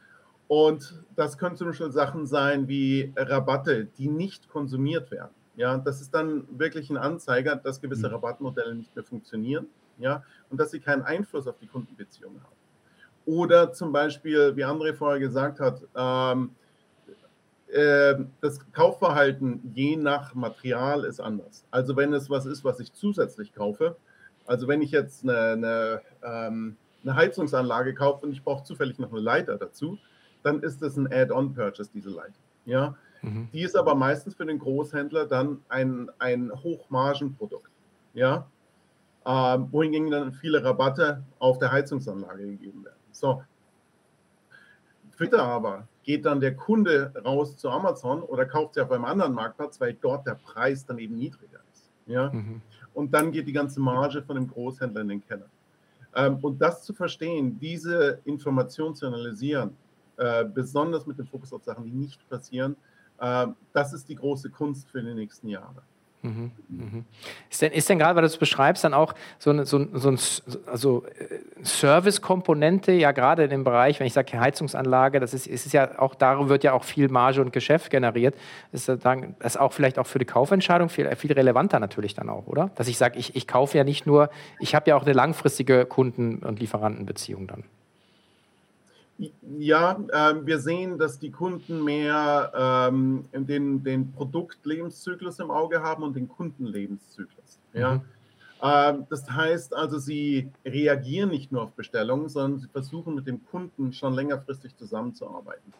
Und 0.47 1.03
das 1.15 1.37
können 1.37 1.55
zum 1.55 1.67
Beispiel 1.67 1.91
Sachen 1.91 2.27
sein 2.27 2.67
wie 2.67 3.13
Rabatte, 3.15 3.85
die 3.85 4.07
nicht 4.07 4.49
konsumiert 4.49 5.09
werden. 5.11 5.33
Ja, 5.55 5.77
das 5.77 6.01
ist 6.01 6.13
dann 6.13 6.47
wirklich 6.57 6.89
ein 6.89 6.97
Anzeiger, 6.97 7.55
dass 7.55 7.79
gewisse 7.79 8.07
mhm. 8.07 8.15
Rabattmodelle 8.15 8.75
nicht 8.75 8.95
mehr 8.95 9.05
funktionieren. 9.05 9.67
Ja, 9.99 10.23
und 10.49 10.59
dass 10.59 10.71
sie 10.71 10.79
keinen 10.79 11.03
Einfluss 11.03 11.47
auf 11.47 11.57
die 11.59 11.67
Kundenbeziehungen 11.67 12.41
haben. 12.41 12.55
Oder 13.25 13.71
zum 13.71 13.91
Beispiel, 13.91 14.55
wie 14.55 14.65
André 14.65 14.93
vorher 14.93 15.19
gesagt 15.19 15.59
hat, 15.59 15.81
ähm, 15.95 16.55
äh, 17.67 18.15
das 18.41 18.59
Kaufverhalten 18.71 19.71
je 19.73 19.95
nach 19.95 20.33
Material 20.33 21.05
ist 21.05 21.19
anders. 21.19 21.65
Also 21.71 21.95
wenn 21.95 22.13
es 22.13 22.29
was 22.29 22.45
ist, 22.45 22.63
was 22.63 22.79
ich 22.79 22.93
zusätzlich 22.93 23.53
kaufe, 23.53 23.95
also 24.45 24.67
wenn 24.67 24.81
ich 24.81 24.91
jetzt 24.91 25.23
eine, 25.23 25.37
eine, 25.37 26.01
ähm, 26.23 26.77
eine 27.03 27.15
Heizungsanlage 27.15 27.93
kaufe 27.93 28.25
und 28.25 28.31
ich 28.33 28.43
brauche 28.43 28.63
zufällig 28.63 28.99
noch 28.99 29.11
eine 29.11 29.21
Leiter 29.21 29.57
dazu, 29.57 29.97
dann 30.43 30.61
ist 30.61 30.81
das 30.81 30.97
ein 30.97 31.11
Add-on-Purchase, 31.11 31.89
diese 31.93 32.09
Leitung. 32.09 32.43
Ja? 32.65 32.95
Mhm. 33.21 33.47
Die 33.53 33.61
ist 33.61 33.75
aber 33.75 33.95
meistens 33.95 34.35
für 34.35 34.45
den 34.45 34.59
Großhändler 34.59 35.25
dann 35.25 35.61
ein, 35.69 36.09
ein 36.19 36.51
Hochmargenprodukt. 36.51 37.71
Ja? 38.13 38.47
Ähm, 39.25 39.69
wohingegen 39.71 40.11
dann 40.11 40.33
viele 40.33 40.63
Rabatte 40.63 41.23
auf 41.39 41.57
der 41.57 41.71
Heizungsanlage 41.71 42.45
gegeben 42.45 42.83
werden. 42.83 42.99
So. 43.11 43.43
Twitter 45.15 45.43
aber 45.43 45.87
geht 46.03 46.25
dann 46.25 46.41
der 46.41 46.55
Kunde 46.55 47.13
raus 47.23 47.55
zu 47.55 47.69
Amazon 47.69 48.23
oder 48.23 48.45
kauft 48.45 48.73
sie 48.73 48.81
auf 48.81 48.91
einem 48.91 49.05
anderen 49.05 49.33
Marktplatz, 49.33 49.79
weil 49.79 49.93
dort 49.93 50.27
der 50.27 50.35
Preis 50.35 50.85
dann 50.85 50.99
eben 50.99 51.15
niedriger 51.15 51.59
ist. 51.71 51.89
Ja? 52.05 52.31
Mhm. 52.33 52.61
Und 52.93 53.13
dann 53.13 53.31
geht 53.31 53.47
die 53.47 53.53
ganze 53.53 53.79
Marge 53.79 54.21
von 54.21 54.35
dem 54.35 54.47
Großhändler 54.47 55.01
in 55.01 55.07
den 55.07 55.25
Keller. 55.25 55.49
Ähm, 56.15 56.37
und 56.41 56.61
das 56.61 56.83
zu 56.83 56.93
verstehen, 56.93 57.57
diese 57.59 58.19
Information 58.25 58.95
zu 58.95 59.07
analysieren, 59.07 59.75
äh, 60.17 60.45
besonders 60.45 61.05
mit 61.05 61.17
dem 61.17 61.27
Fokus 61.27 61.53
auf 61.53 61.63
Sachen, 61.63 61.85
die 61.85 61.91
nicht 61.91 62.27
passieren. 62.29 62.75
Äh, 63.19 63.47
das 63.73 63.93
ist 63.93 64.09
die 64.09 64.15
große 64.15 64.49
Kunst 64.49 64.89
für 64.89 65.01
die 65.01 65.13
nächsten 65.13 65.47
Jahre. 65.47 65.83
Mhm, 66.23 66.51
mhm. 66.69 67.05
Ist 67.51 67.61
denn, 67.61 67.73
ist 67.73 67.89
denn 67.89 67.99
gerade, 67.99 68.15
weil 68.15 68.21
du 68.21 68.27
es 68.27 68.37
beschreibst, 68.37 68.85
dann 68.85 68.93
auch 68.93 69.13
so 69.39 69.49
eine, 69.49 69.65
so, 69.65 69.85
so 69.93 70.09
ein 70.09 70.17
also 70.67 71.03
äh, 71.05 71.65
Service-Komponente, 71.65 72.93
ja 72.93 73.11
gerade 73.11 73.43
in 73.43 73.49
dem 73.49 73.65
Bereich, 73.65 73.99
wenn 73.99 74.07
ich 74.07 74.13
sage 74.13 74.39
Heizungsanlage, 74.39 75.19
das 75.19 75.33
ist, 75.33 75.47
ist 75.47 75.73
ja 75.73 75.99
auch, 75.99 76.15
darum 76.15 76.47
wird 76.47 76.63
ja 76.63 76.71
auch 76.71 76.85
viel 76.85 77.09
Marge 77.09 77.41
und 77.41 77.51
Geschäft 77.51 77.89
generiert. 77.89 78.35
Ist 78.71 78.87
das 78.87 79.57
auch 79.57 79.73
vielleicht 79.73 79.99
auch 79.99 80.07
für 80.07 80.17
die 80.17 80.25
Kaufentscheidung 80.25 80.87
viel, 80.87 81.13
viel 81.17 81.33
relevanter 81.33 81.81
natürlich 81.81 82.13
dann 82.13 82.29
auch, 82.29 82.47
oder? 82.47 82.71
Dass 82.75 82.87
ich 82.87 82.97
sage, 82.97 83.19
ich, 83.19 83.35
ich 83.35 83.45
kaufe 83.45 83.77
ja 83.77 83.83
nicht 83.83 84.07
nur, 84.07 84.29
ich 84.59 84.75
habe 84.75 84.89
ja 84.89 84.95
auch 84.95 85.03
eine 85.03 85.13
langfristige 85.13 85.85
Kunden- 85.85 86.37
und 86.37 86.61
Lieferantenbeziehung 86.61 87.47
dann. 87.47 87.65
Ja, 89.59 89.99
äh, 90.11 90.45
wir 90.45 90.59
sehen, 90.59 90.97
dass 90.97 91.19
die 91.19 91.31
Kunden 91.31 91.83
mehr 91.83 92.51
ähm, 92.91 93.25
den, 93.31 93.83
den 93.83 94.11
Produktlebenszyklus 94.11 95.39
im 95.39 95.51
Auge 95.51 95.81
haben 95.81 96.03
und 96.03 96.15
den 96.15 96.27
Kundenlebenszyklus. 96.27 97.59
Ja? 97.73 97.95
Mhm. 97.95 98.01
Ähm, 98.63 99.05
das 99.09 99.29
heißt 99.29 99.75
also, 99.75 99.99
sie 99.99 100.49
reagieren 100.65 101.29
nicht 101.29 101.51
nur 101.51 101.63
auf 101.63 101.73
Bestellungen, 101.73 102.29
sondern 102.29 102.59
sie 102.59 102.67
versuchen 102.67 103.15
mit 103.15 103.27
dem 103.27 103.45
Kunden 103.45 103.93
schon 103.93 104.13
längerfristig 104.13 104.75
zusammenzuarbeiten. 104.77 105.73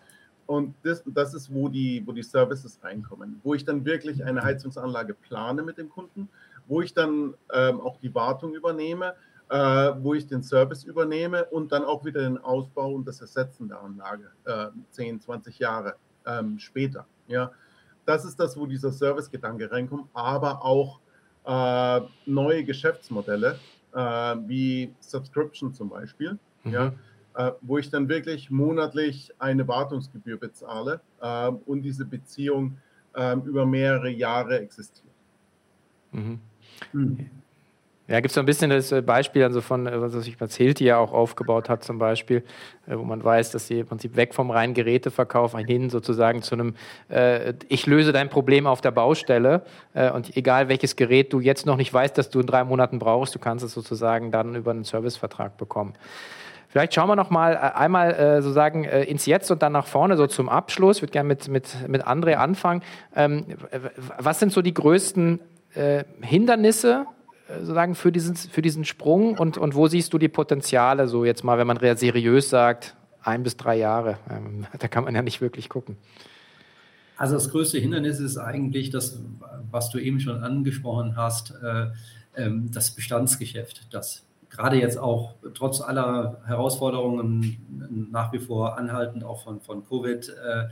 Und 0.46 0.76
das, 0.84 1.02
das 1.06 1.34
ist, 1.34 1.54
wo 1.54 1.70
die, 1.70 2.04
wo 2.06 2.12
die 2.12 2.24
Services 2.24 2.78
reinkommen, 2.84 3.40
wo 3.44 3.54
ich 3.54 3.64
dann 3.64 3.86
wirklich 3.86 4.24
eine 4.24 4.44
Heizungsanlage 4.44 5.14
plane 5.14 5.64
mit 5.64 5.78
dem 5.78 5.90
Kunden, 5.90 6.30
wo 6.68 6.82
ich 6.82 6.94
dann 6.94 7.34
ähm, 7.54 7.80
auch 7.80 7.98
die 7.98 8.14
Wartung 8.14 8.54
übernehme, 8.54 9.08
äh, 9.08 9.14
wo 9.58 10.16
ich 10.16 10.26
den 10.26 10.42
Service 10.42 10.84
übernehme 10.84 11.46
und 11.46 11.72
dann 11.72 11.84
auch 11.84 12.04
wieder 12.04 12.22
den 12.22 12.40
Ausbau 12.40 12.92
und 12.92 13.08
das 13.08 13.22
Ersetzen 13.22 13.68
der 13.68 13.82
Anlage 13.82 14.32
äh, 14.46 14.68
10, 14.92 15.22
20 15.22 15.60
Jahre 15.60 15.96
ähm, 16.26 16.58
später. 16.58 17.06
Ja, 17.28 17.52
das 18.06 18.26
ist 18.26 18.40
das, 18.40 18.58
wo 18.58 18.66
dieser 18.66 18.92
Servicegedanke 18.92 19.72
reinkommt, 19.72 20.10
aber 20.14 20.64
auch 20.66 21.00
äh, 21.46 22.02
neue 22.26 22.64
Geschäftsmodelle 22.64 23.60
äh, 23.94 24.00
wie 24.00 24.94
Subscription 25.00 25.74
zum 25.74 25.90
Beispiel, 25.90 26.38
mhm. 26.64 26.72
ja, 26.72 26.94
äh, 27.36 27.52
wo 27.62 27.78
ich 27.78 27.90
dann 27.90 28.10
wirklich 28.10 28.50
monatlich 28.50 29.34
eine 29.40 29.68
Wartungsgebühr 29.68 30.40
bezahle 30.40 31.02
äh, 31.22 31.48
und 31.48 31.82
diese 31.84 32.06
Beziehung 32.06 32.78
ähm, 33.16 33.42
über 33.44 33.66
mehrere 33.66 34.10
Jahre 34.10 34.60
existiert. 34.60 35.14
Mhm. 36.12 36.40
Mhm. 36.92 37.30
Ja, 38.08 38.20
gibt 38.20 38.32
es 38.32 38.36
so 38.36 38.42
ein 38.42 38.46
bisschen 38.46 38.70
das 38.70 38.92
äh, 38.92 39.02
Beispiel 39.02 39.44
also 39.44 39.62
von, 39.62 39.88
äh, 39.88 40.02
was 40.02 40.12
sich 40.12 40.36
Hilti 40.38 40.84
ja 40.84 40.98
auch 40.98 41.14
aufgebaut 41.14 41.70
hat, 41.70 41.86
zum 41.86 42.00
Beispiel, 42.00 42.44
äh, 42.86 42.98
wo 42.98 43.04
man 43.04 43.24
weiß, 43.24 43.52
dass 43.52 43.68
sie 43.68 43.80
im 43.80 43.88
Prinzip 43.88 44.18
weg 44.18 44.34
vom 44.34 44.52
reinen 44.52 44.74
Geräteverkauf 44.74 45.58
hin 45.58 45.90
sozusagen 45.90 46.42
zu 46.42 46.56
einem, 46.56 46.76
äh, 47.08 47.54
ich 47.70 47.86
löse 47.86 48.12
dein 48.12 48.30
Problem 48.30 48.68
auf 48.68 48.82
der 48.82 48.92
Baustelle 48.92 49.64
äh, 49.94 50.12
und 50.12 50.36
egal 50.36 50.68
welches 50.68 50.98
Gerät 50.98 51.32
du 51.32 51.40
jetzt 51.40 51.66
noch 51.66 51.78
nicht 51.78 51.94
weißt, 51.94 52.18
dass 52.18 52.30
du 52.30 52.42
in 52.42 52.46
drei 52.46 52.66
Monaten 52.66 53.00
brauchst, 53.00 53.36
du 53.36 53.40
kannst 53.40 53.64
es 53.64 53.72
sozusagen 53.74 54.32
dann 54.32 54.54
über 54.56 54.72
einen 54.72 54.84
Servicevertrag 54.84 55.56
bekommen. 55.56 55.94
Vielleicht 56.68 56.96
schauen 56.96 57.08
wir 57.08 57.16
noch 57.16 57.30
mal 57.30 57.56
einmal 57.56 58.14
äh, 58.16 58.42
sozusagen 58.42 58.84
äh, 58.84 59.04
ins 59.04 59.28
Jetzt 59.28 59.50
und 59.50 59.62
dann 59.62 59.72
nach 59.72 59.86
vorne, 59.88 60.18
so 60.18 60.28
zum 60.28 60.50
Abschluss. 60.50 60.98
Ich 60.98 61.04
würde 61.04 61.12
gerne 61.14 61.28
mit, 61.28 61.48
mit, 61.48 61.88
mit 61.88 62.06
André 62.06 62.34
anfangen. 62.34 62.82
Ähm, 63.16 63.46
was 64.18 64.40
sind 64.40 64.52
so 64.52 64.62
die 64.62 64.74
größten 64.74 65.40
äh, 65.76 66.04
Hindernisse 66.22 67.06
sozusagen 67.48 67.96
für 67.96 68.12
diesen, 68.12 68.36
für 68.36 68.62
diesen 68.62 68.86
Sprung 68.86 69.38
und, 69.38 69.58
und 69.58 69.76
wo 69.76 69.88
siehst 69.88 70.14
du 70.14 70.18
die 70.18 70.30
Potenziale 70.30 71.08
so 71.08 71.26
jetzt 71.26 71.44
mal, 71.44 71.58
wenn 71.58 71.68
man 71.68 71.78
seriös 71.98 72.50
sagt, 72.50 72.96
ein 73.22 73.44
bis 73.44 73.58
drei 73.58 73.78
Jahre? 73.78 74.18
Ähm, 74.30 74.66
da 74.80 74.88
kann 74.88 75.04
man 75.04 75.16
ja 75.16 75.22
nicht 75.22 75.42
wirklich 75.42 75.70
gucken. 75.70 75.98
Also 77.18 77.36
das 77.36 77.50
größte 77.50 77.78
Hindernis 77.78 78.20
ist 78.20 78.38
eigentlich 78.38 78.90
das, 78.90 79.20
was 79.70 79.90
du 79.92 80.00
eben 80.00 80.20
schon 80.20 80.44
angesprochen 80.44 81.16
hast, 81.16 81.54
äh, 81.64 81.88
ähm, 82.36 82.72
das 82.72 82.92
Bestandsgeschäft, 82.92 83.94
das 83.94 84.24
gerade 84.50 84.78
jetzt 84.78 84.98
auch 84.98 85.36
trotz 85.54 85.82
aller 85.82 86.42
Herausforderungen 86.46 88.10
nach 88.12 88.32
wie 88.34 88.40
vor 88.40 88.78
anhaltend 88.78 89.24
auch 89.24 89.44
von, 89.44 89.62
von 89.62 89.86
Covid 89.86 90.30
äh, 90.30 90.66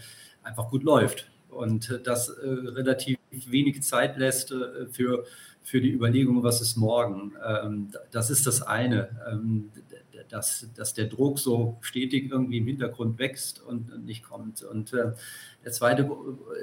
einfach 0.43 0.69
gut 0.69 0.83
läuft 0.83 1.30
und 1.51 2.01
das 2.03 2.29
äh, 2.29 2.47
relativ 2.47 3.17
wenig 3.31 3.81
Zeit 3.83 4.17
lässt 4.17 4.53
für 4.91 5.25
für 5.63 5.81
die 5.81 5.91
Überlegung, 5.91 6.43
was 6.43 6.61
ist 6.61 6.75
morgen. 6.75 7.33
Ähm, 7.45 7.89
das 8.11 8.29
ist 8.29 8.47
das 8.47 8.61
eine, 8.61 9.09
ähm, 9.29 9.69
dass, 10.29 10.67
dass 10.75 10.93
der 10.93 11.05
Druck 11.05 11.39
so 11.39 11.77
stetig 11.81 12.31
irgendwie 12.31 12.57
im 12.59 12.67
Hintergrund 12.67 13.19
wächst 13.19 13.61
und 13.61 14.05
nicht 14.05 14.23
kommt. 14.23 14.63
Und 14.63 14.93
äh, 14.93 15.11
der 15.63 15.71
zweite 15.71 16.09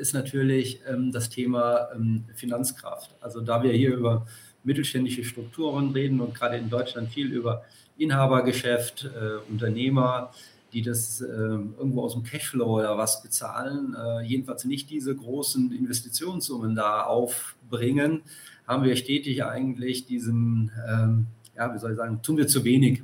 ist 0.01 0.15
natürlich 0.15 0.81
ähm, 0.89 1.13
das 1.13 1.29
Thema 1.29 1.89
Finanzkraft. 2.35 3.15
Also 3.21 3.41
da 3.41 3.63
wir 3.63 3.73
hier 3.73 3.95
über 3.95 4.27
mittelständische 4.65 5.25
Strukturen 5.25 5.93
reden 5.93 6.21
und 6.21 6.35
gerade 6.35 6.57
in 6.57 6.69
Deutschland 6.69 7.11
viel 7.11 7.33
über 7.33 7.65
Inhabergeschäft, 7.97 9.05
äh, 9.05 9.51
Unternehmer, 9.51 10.33
die 10.73 10.83
das 10.83 11.21
äh, 11.21 11.27
irgendwo 11.27 12.03
aus 12.03 12.13
dem 12.13 12.23
Cashflow 12.23 12.79
oder 12.79 12.99
was 12.99 13.23
bezahlen, 13.23 13.95
äh, 13.95 14.23
jedenfalls 14.23 14.65
nicht 14.65 14.91
diese 14.91 15.15
großen 15.15 15.73
Investitionssummen 15.73 16.75
da 16.75 17.05
aufbringen, 17.05 18.23
haben 18.67 18.85
wir 18.85 18.97
stetig 18.97 19.45
eigentlich 19.45 20.07
diesen, 20.07 20.71
ähm, 20.89 21.27
ja, 21.57 21.75
wie 21.75 21.79
soll 21.79 21.93
ich 21.93 21.97
sagen, 21.97 22.21
tun 22.23 22.37
wir 22.37 22.47
zu 22.47 22.65
wenig 22.65 23.03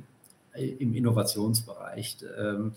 im 0.53 0.93
Innovationsbereich. 0.93 2.17
Ähm, 2.37 2.73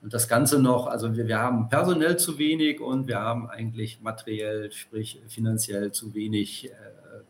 und 0.00 0.14
das 0.14 0.28
Ganze 0.28 0.60
noch, 0.60 0.86
also 0.86 1.16
wir, 1.16 1.26
wir 1.26 1.38
haben 1.38 1.68
personell 1.68 2.16
zu 2.18 2.38
wenig 2.38 2.80
und 2.80 3.08
wir 3.08 3.18
haben 3.18 3.48
eigentlich 3.48 4.00
materiell, 4.00 4.70
sprich 4.70 5.20
finanziell 5.26 5.90
zu 5.90 6.14
wenig 6.14 6.66
äh, 6.66 6.70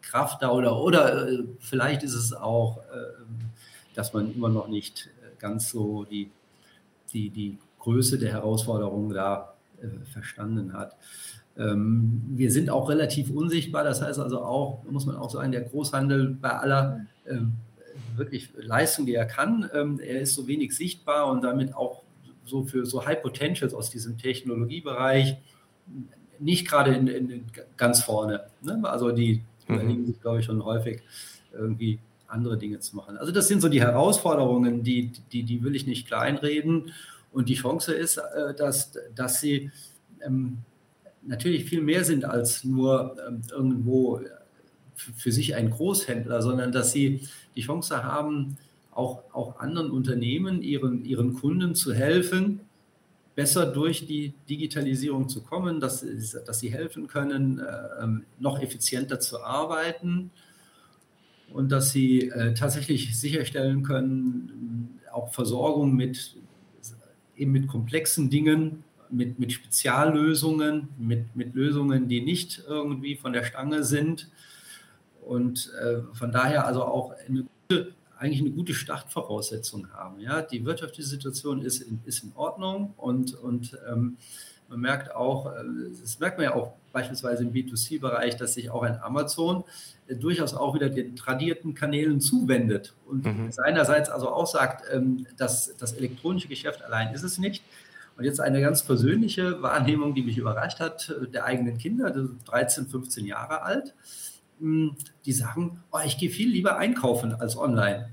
Kraft 0.03 0.43
da 0.43 0.51
oder, 0.51 0.77
oder 0.77 1.29
äh, 1.29 1.45
vielleicht 1.61 2.03
ist 2.03 2.15
es 2.15 2.35
auch, 2.35 2.79
äh, 2.79 3.25
dass 3.95 4.13
man 4.13 4.35
immer 4.35 4.51
noch 4.51 4.69
nicht 4.69 5.09
ganz 5.39 5.71
so 5.71 6.05
die, 6.05 6.31
die, 7.13 7.31
die 7.31 7.59
Größe 7.79 8.19
der 8.19 8.33
Herausforderungen 8.33 9.11
da 9.11 9.55
äh, 9.81 9.89
verstanden 10.13 10.73
hat. 10.73 10.97
Ähm, 11.57 12.23
wir 12.29 12.51
sind 12.51 12.71
auch 12.71 12.89
relativ 12.89 13.31
unsichtbar, 13.31 13.85
das 13.85 14.03
heißt 14.03 14.19
also 14.19 14.43
auch, 14.43 14.85
muss 14.91 15.07
man 15.07 15.17
auch 15.17 15.31
sagen, 15.31 15.53
der 15.53 15.63
Großhandel 15.63 16.37
bei 16.41 16.51
aller 16.51 17.07
ähm, 17.27 17.55
wirklich 18.17 18.51
Leistung, 18.57 19.07
die 19.07 19.15
er 19.15 19.27
kann, 19.27 19.69
ähm, 19.75 20.01
er 20.01 20.21
ist 20.21 20.35
so 20.35 20.47
wenig 20.47 20.77
sichtbar 20.77 21.31
und 21.31 21.43
damit 21.43 21.75
auch 21.75 22.03
so 22.45 22.65
für 22.65 22.87
so 22.87 23.05
High 23.05 23.23
Potentials 23.23 23.75
aus 23.75 23.91
diesem 23.91 24.19
Technologiebereich 24.19 25.37
nicht 26.39 26.69
gerade 26.69 26.95
in, 26.95 27.09
in, 27.09 27.45
ganz 27.77 28.03
vorne. 28.03 28.47
Ne? 28.63 28.81
Also 28.85 29.11
die 29.11 29.43
mhm. 29.67 29.75
überlegen 29.75 30.07
sich, 30.07 30.21
glaube 30.21 30.41
ich, 30.41 30.47
schon 30.47 30.65
häufig 30.65 31.03
irgendwie 31.53 31.99
andere 32.29 32.59
Dinge 32.59 32.79
zu 32.79 32.95
machen. 32.97 33.17
Also 33.17 33.33
das 33.33 33.49
sind 33.49 33.61
so 33.61 33.69
die 33.69 33.81
Herausforderungen, 33.81 34.83
die, 34.83 35.13
die, 35.33 35.43
die 35.43 35.63
will 35.63 35.75
ich 35.75 35.87
nicht 35.87 36.07
kleinreden. 36.07 36.93
Und 37.33 37.49
die 37.49 37.55
Chance 37.55 37.93
ist, 37.95 38.19
äh, 38.19 38.55
dass, 38.55 38.93
dass 39.15 39.41
sie 39.41 39.71
ähm, 40.21 40.59
natürlich 41.27 41.65
viel 41.65 41.83
mehr 41.83 42.05
sind 42.05 42.25
als 42.25 42.65
nur 42.65 43.17
ähm, 43.27 43.43
irgendwo 43.51 44.21
für 44.95 45.31
sich 45.33 45.55
ein 45.55 45.71
Großhändler, 45.71 46.43
sondern 46.43 46.73
dass 46.73 46.93
sie 46.93 47.29
die 47.55 47.63
Chance 47.63 48.03
haben, 48.03 48.57
auch, 48.91 49.23
auch 49.33 49.61
anderen 49.61 49.91
Unternehmen, 49.91 50.61
ihren, 50.61 51.05
ihren 51.05 51.35
Kunden 51.35 51.77
zu 51.77 51.95
helfen, 51.95 52.61
besser 53.37 53.67
durch 53.67 54.07
die 54.07 54.35
Digitalisierung 54.49 55.29
zu 55.29 55.43
kommen, 55.43 55.79
dass, 55.79 56.05
dass 56.45 56.59
sie 56.59 56.73
helfen 56.73 57.07
können, 57.07 57.61
äh, 57.61 58.07
noch 58.41 58.61
effizienter 58.61 59.21
zu 59.21 59.41
arbeiten 59.45 60.33
und 61.53 61.73
dass 61.73 61.91
sie 61.91 62.29
äh, 62.29 62.55
tatsächlich 62.55 63.19
sicherstellen 63.19 63.83
können, 63.83 65.01
auch 65.13 65.33
Versorgung 65.33 65.95
mit, 65.95 66.37
eben 67.37 67.53
mit 67.53 67.67
komplexen 67.67 68.31
Dingen 68.31 68.85
mit, 69.11 69.39
mit 69.39 69.53
Speziallösungen, 69.53 70.89
mit, 70.99 71.35
mit 71.35 71.55
Lösungen, 71.55 72.09
die 72.09 72.21
nicht 72.21 72.63
irgendwie 72.67 73.17
von 73.17 73.33
der 73.33 73.45
Stange 73.45 73.85
sind. 73.85 74.31
Und 75.23 75.73
äh, 75.81 76.03
von 76.15 76.33
daher 76.33 76.67
also 76.67 76.85
auch 76.85 77.13
eine 77.27 77.47
gute, 77.69 77.93
eigentlich 78.19 78.41
eine 78.41 78.51
gute 78.51 78.75
Startvoraussetzung 78.75 79.91
haben. 79.93 80.21
Ja? 80.21 80.43
Die 80.43 80.65
wirtschaftliche 80.65 81.09
Situation 81.09 81.63
ist 81.63 81.81
in, 81.81 82.01
ist 82.05 82.25
in 82.25 82.33
Ordnung 82.35 82.95
und, 82.97 83.35
und 83.35 83.79
ähm, 83.91 84.17
man 84.69 84.81
merkt 84.81 85.15
auch, 85.15 85.47
äh, 85.47 85.65
das 86.01 86.19
merkt 86.19 86.39
man 86.39 86.45
ja 86.45 86.55
auch 86.55 86.75
beispielsweise 86.99 87.45
im 87.45 87.53
B2C-Bereich, 87.53 88.37
dass 88.37 88.55
sich 88.55 88.71
auch 88.71 88.83
ein 88.83 89.01
Amazon 89.01 89.63
äh, 90.09 90.17
durchaus 90.17 90.55
auch 90.55 90.75
wieder 90.75 90.89
den 90.89 91.15
tradierten 91.15 91.75
Kanälen 91.75 92.21
zuwendet 92.21 92.95
und 93.07 93.25
mhm. 93.25 93.53
seinerseits 93.53 94.09
also 94.09 94.31
auch 94.31 94.47
sagt, 94.47 94.85
ähm, 94.93 95.27
dass 95.37 95.77
das 95.77 95.93
elektronische 95.93 96.49
Geschäft 96.49 96.83
allein 96.83 97.15
ist 97.15 97.23
es 97.23 97.39
nicht. 97.39 97.63
Und 98.17 98.25
jetzt 98.25 98.41
eine 98.41 98.61
ganz 98.61 98.83
persönliche 98.83 99.63
Wahrnehmung, 99.63 100.13
die 100.13 100.23
mich 100.23 100.39
überrascht 100.39 100.81
hat, 100.81 101.11
äh, 101.11 101.29
der 101.29 101.45
eigenen 101.45 101.79
Kinder, 101.79 102.13
13, 102.47 102.89
15 102.89 103.27
Jahre 103.27 103.63
alt, 103.63 103.95
hm, 104.59 104.97
die 105.25 105.33
sagen, 105.33 105.85
oh, 105.93 106.01
ich 106.05 106.19
gehe 106.19 106.31
viel 106.31 106.51
lieber 106.51 106.79
einkaufen 106.79 107.33
als 107.33 107.57
online. 107.57 108.09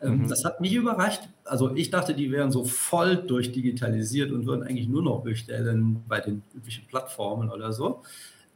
Ähm, 0.00 0.22
mhm. 0.22 0.28
Das 0.28 0.46
hat 0.46 0.62
mich 0.62 0.72
überrascht. 0.72 1.22
Also 1.50 1.74
ich 1.74 1.90
dachte, 1.90 2.14
die 2.14 2.30
wären 2.30 2.52
so 2.52 2.64
voll 2.64 3.16
durchdigitalisiert 3.16 4.30
und 4.30 4.46
würden 4.46 4.62
eigentlich 4.62 4.86
nur 4.86 5.02
noch 5.02 5.22
bestellen 5.22 6.00
bei 6.06 6.20
den 6.20 6.42
üblichen 6.54 6.86
Plattformen 6.86 7.50
oder 7.50 7.72
so. 7.72 8.02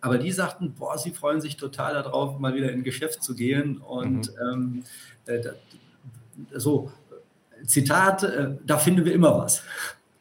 Aber 0.01 0.17
die 0.17 0.31
sagten, 0.31 0.75
boah, 0.79 0.97
sie 0.97 1.11
freuen 1.11 1.41
sich 1.41 1.57
total 1.57 1.95
darauf, 1.95 2.39
mal 2.39 2.55
wieder 2.55 2.71
in 2.71 2.81
ein 2.81 2.85
Geschäft 2.85 3.25
zu 3.25 3.35
gehen. 3.35 3.79
Und 3.79 4.31
mhm. 4.37 4.85
ähm, 5.27 5.35
äh, 5.35 5.43
so, 6.55 6.93
Zitat, 7.67 8.23
äh, 8.23 8.51
da 8.65 8.79
finden 8.79 9.05
wir 9.05 9.13
immer 9.13 9.39
was. 9.39 9.65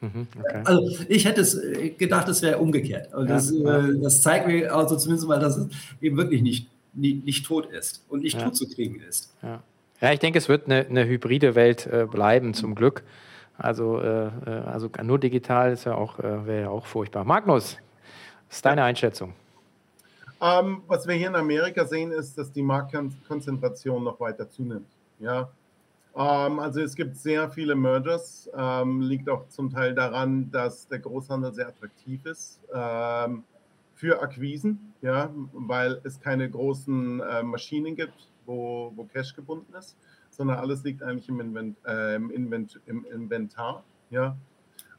Mhm, 0.00 0.26
okay. 0.36 0.62
Also 0.64 0.98
ich 1.08 1.26
hätte 1.26 1.42
es 1.42 1.54
äh, 1.54 1.90
gedacht, 1.90 2.28
es 2.28 2.42
wäre 2.42 2.58
umgekehrt. 2.58 3.14
Und 3.14 3.30
das, 3.30 3.52
äh, 3.52 4.00
das, 4.02 4.20
zeigt 4.20 4.48
mir 4.48 4.74
also 4.74 4.96
zumindest 4.96 5.28
mal, 5.28 5.38
dass 5.38 5.56
es 5.58 5.68
eben 6.00 6.16
wirklich 6.16 6.42
nicht, 6.42 6.68
nicht, 6.92 7.24
nicht 7.24 7.46
tot 7.46 7.66
ist 7.66 8.04
und 8.08 8.24
nicht 8.24 8.36
ja. 8.36 8.46
tot 8.46 8.56
zu 8.56 8.68
kriegen 8.68 8.98
ist. 8.98 9.32
Ja. 9.42 9.62
Ja, 10.04 10.12
ich 10.12 10.20
denke, 10.20 10.38
es 10.38 10.50
wird 10.50 10.66
eine, 10.66 10.86
eine 10.86 11.06
hybride 11.06 11.54
Welt 11.54 11.86
äh, 11.86 12.04
bleiben, 12.04 12.52
zum 12.52 12.74
Glück. 12.74 13.04
Also, 13.56 14.02
äh, 14.02 14.26
äh 14.26 14.50
also 14.66 14.90
nur 15.02 15.18
digital 15.18 15.72
ist 15.72 15.84
ja 15.84 15.94
auch, 15.94 16.18
äh, 16.18 16.46
wäre 16.46 16.62
ja 16.64 16.68
auch 16.68 16.84
furchtbar. 16.84 17.24
Magnus, 17.24 17.78
was 18.48 18.56
ist 18.56 18.66
deine 18.66 18.84
Einschätzung? 18.84 19.32
Ähm, 20.42 20.82
was 20.88 21.08
wir 21.08 21.14
hier 21.14 21.28
in 21.28 21.36
Amerika 21.36 21.86
sehen, 21.86 22.12
ist, 22.12 22.36
dass 22.36 22.52
die 22.52 22.60
Marktkonzentration 22.60 24.04
noch 24.04 24.20
weiter 24.20 24.50
zunimmt. 24.50 24.90
Ja, 25.20 25.48
ähm, 26.14 26.58
also 26.58 26.82
es 26.82 26.94
gibt 26.94 27.16
sehr 27.16 27.48
viele 27.48 27.74
Mergers, 27.74 28.50
ähm, 28.54 29.00
liegt 29.00 29.30
auch 29.30 29.48
zum 29.48 29.70
Teil 29.70 29.94
daran, 29.94 30.50
dass 30.50 30.86
der 30.86 30.98
Großhandel 30.98 31.54
sehr 31.54 31.68
attraktiv 31.68 32.26
ist 32.26 32.60
ähm, 32.74 33.44
für 33.94 34.20
Akquisen, 34.20 34.92
ja, 35.00 35.30
weil 35.54 35.98
es 36.04 36.20
keine 36.20 36.50
großen 36.50 37.20
äh, 37.20 37.42
Maschinen 37.42 37.96
gibt, 37.96 38.28
wo, 38.46 38.92
wo 38.94 39.04
Cash 39.04 39.34
gebunden 39.34 39.74
ist, 39.74 39.96
sondern 40.30 40.58
alles 40.58 40.82
liegt 40.84 41.02
eigentlich 41.02 41.28
im, 41.28 41.40
Invent, 41.40 41.76
äh, 41.86 42.16
im, 42.16 42.30
Invent, 42.30 42.80
im 42.86 43.04
Inventar, 43.04 43.84
ja. 44.10 44.36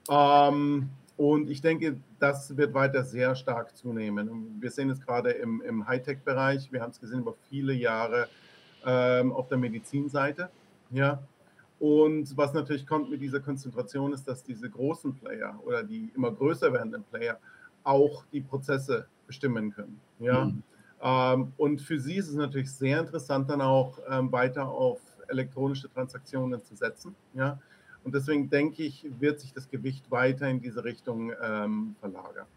Ähm, 0.10 0.90
und 1.18 1.50
ich 1.50 1.62
denke, 1.62 1.98
das 2.20 2.58
wird 2.58 2.74
weiter 2.74 3.04
sehr 3.04 3.36
stark 3.36 3.76
zunehmen. 3.76 4.58
Wir 4.60 4.70
sehen 4.70 4.90
es 4.90 5.00
gerade 5.00 5.32
im, 5.32 5.62
im 5.62 5.88
Hightech-Bereich. 5.88 6.72
Wir 6.72 6.82
haben 6.82 6.92
es 6.92 7.00
gesehen 7.00 7.20
über 7.20 7.34
viele 7.50 7.74
Jahre 7.74 8.28
ähm, 8.86 9.32
auf 9.32 9.48
der 9.48 9.58
Medizinseite. 9.58 10.50
Ja. 10.92 11.24
Und 11.80 12.36
was 12.38 12.54
natürlich 12.54 12.86
kommt 12.86 13.10
mit 13.10 13.22
dieser 13.22 13.40
Konzentration 13.40 14.14
ist, 14.14 14.28
dass 14.28 14.44
diese 14.44 14.70
großen 14.70 15.14
Player 15.16 15.58
oder 15.64 15.84
die 15.84 16.12
immer 16.16 16.32
größer 16.32 16.72
werdenden 16.72 17.04
Player 17.04 17.40
auch 17.84 18.26
die 18.32 18.42
Prozesse 18.42 19.08
bestimmen 19.28 19.72
können. 19.72 20.00
Ja. 20.20 20.46
Mhm. 20.46 20.64
Ähm, 21.06 21.54
und 21.58 21.82
für 21.82 22.00
sie 22.00 22.16
ist 22.16 22.30
es 22.30 22.36
natürlich 22.36 22.72
sehr 22.72 23.00
interessant, 23.00 23.48
dann 23.50 23.62
auch 23.62 24.00
ähm, 24.10 24.32
weiter 24.32 24.68
auf 24.68 25.00
elektronische 25.28 25.88
Transaktionen 25.88 26.64
zu 26.64 26.76
setzen. 26.76 27.16
Ja? 27.36 27.60
Und 28.04 28.16
deswegen 28.16 28.50
denke 28.50 28.84
ich, 28.84 29.06
wird 29.20 29.40
sich 29.40 29.54
das 29.54 29.70
Gewicht 29.70 30.10
weiter 30.10 30.50
in 30.50 30.60
diese 30.60 30.84
Richtung 30.84 31.32
ähm, 31.44 31.96
verlagern. 32.00 32.48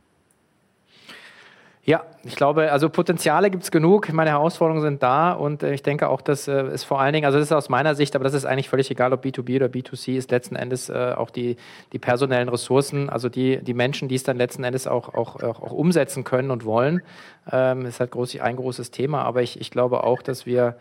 Ja, 1.89 2.05
ich 2.22 2.36
glaube, 2.36 2.70
also 2.70 2.91
Potenziale 2.91 3.49
gibt 3.49 3.62
es 3.62 3.70
genug. 3.70 4.12
Meine 4.12 4.28
Herausforderungen 4.28 4.82
sind 4.82 5.03
da 5.03 5.32
und 5.32 5.62
äh, 5.62 5.72
ich 5.72 5.82
denke 5.82 6.11
auch, 6.11 6.20
dass 6.20 6.47
äh, 6.47 6.53
es 6.53 6.84
vor 6.84 7.01
allen 7.01 7.14
Dingen, 7.14 7.24
also 7.24 7.39
das 7.39 7.47
ist 7.49 7.53
aus 7.53 7.70
meiner 7.70 7.95
Sicht, 7.95 8.14
aber 8.14 8.24
das 8.24 8.34
ist 8.34 8.45
eigentlich 8.45 8.68
völlig 8.68 8.91
egal, 8.91 9.14
ob 9.14 9.24
B2B 9.24 9.57
oder 9.57 9.68
B2C 9.68 10.18
ist, 10.18 10.30
letzten 10.30 10.55
Endes 10.55 10.91
äh, 10.91 11.14
auch 11.16 11.30
die, 11.30 11.57
die 11.95 11.99
personellen 11.99 12.51
Ressourcen, 12.51 13.09
also 13.09 13.30
die, 13.30 13.64
die 13.64 13.72
Menschen, 13.72 14.07
die 14.07 14.16
es 14.16 14.22
dann 14.22 14.36
letzten 14.36 14.64
Endes 14.64 14.86
auch, 14.86 15.14
auch, 15.14 15.43
auch, 15.43 15.62
auch 15.62 15.72
umsetzen 15.72 16.24
können 16.24 16.51
und 16.51 16.66
wollen, 16.66 17.01
ähm, 17.51 17.86
ist 17.86 18.01
halt 18.01 18.11
groß, 18.11 18.39
ein 18.39 18.57
großes 18.57 18.91
Thema. 18.91 19.22
Aber 19.22 19.41
ich, 19.41 19.59
ich 19.59 19.70
glaube 19.70 20.05
auch, 20.05 20.20
dass 20.20 20.45
wir 20.45 20.76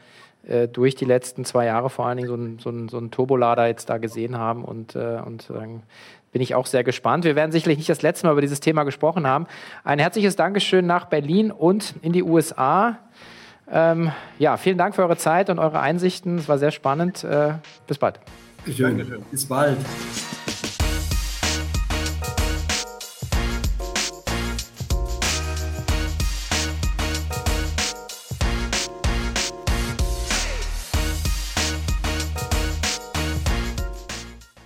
äh, 0.45 0.67
durch 0.67 0.95
die 0.95 1.05
letzten 1.05 1.45
zwei 1.45 1.67
Jahre 1.67 1.89
vor 1.89 2.05
allen 2.05 2.17
Dingen 2.17 2.27
so 2.27 2.33
einen 2.33 2.59
so 2.59 2.87
so 2.89 2.97
ein 2.97 3.11
Turbolader 3.11 3.67
jetzt 3.67 3.89
da 3.89 3.97
gesehen 3.97 4.37
haben 4.37 4.65
und, 4.65 4.95
äh, 4.97 5.21
und 5.25 5.49
bin 6.31 6.41
ich 6.41 6.55
auch 6.55 6.65
sehr 6.65 6.83
gespannt. 6.83 7.23
Wir 7.23 7.35
werden 7.35 7.51
sicherlich 7.51 7.77
nicht 7.77 7.89
das 7.89 8.01
letzte 8.01 8.27
Mal 8.27 8.33
über 8.33 8.41
dieses 8.41 8.59
Thema 8.59 8.83
gesprochen 8.83 9.25
haben. 9.27 9.47
Ein 9.83 9.99
herzliches 9.99 10.35
Dankeschön 10.35 10.85
nach 10.85 11.05
Berlin 11.05 11.51
und 11.51 11.95
in 12.01 12.13
die 12.13 12.23
USA. 12.23 12.97
Ähm, 13.69 14.11
ja, 14.39 14.57
vielen 14.57 14.77
Dank 14.77 14.95
für 14.95 15.01
eure 15.01 15.17
Zeit 15.17 15.49
und 15.49 15.59
eure 15.59 15.79
Einsichten. 15.79 16.37
Es 16.37 16.47
war 16.47 16.57
sehr 16.57 16.71
spannend. 16.71 17.23
Äh, 17.23 17.53
bis 17.87 17.97
bald. 17.97 18.19
Dankeschön. 18.65 19.23
Bis 19.31 19.45
bald. 19.45 19.77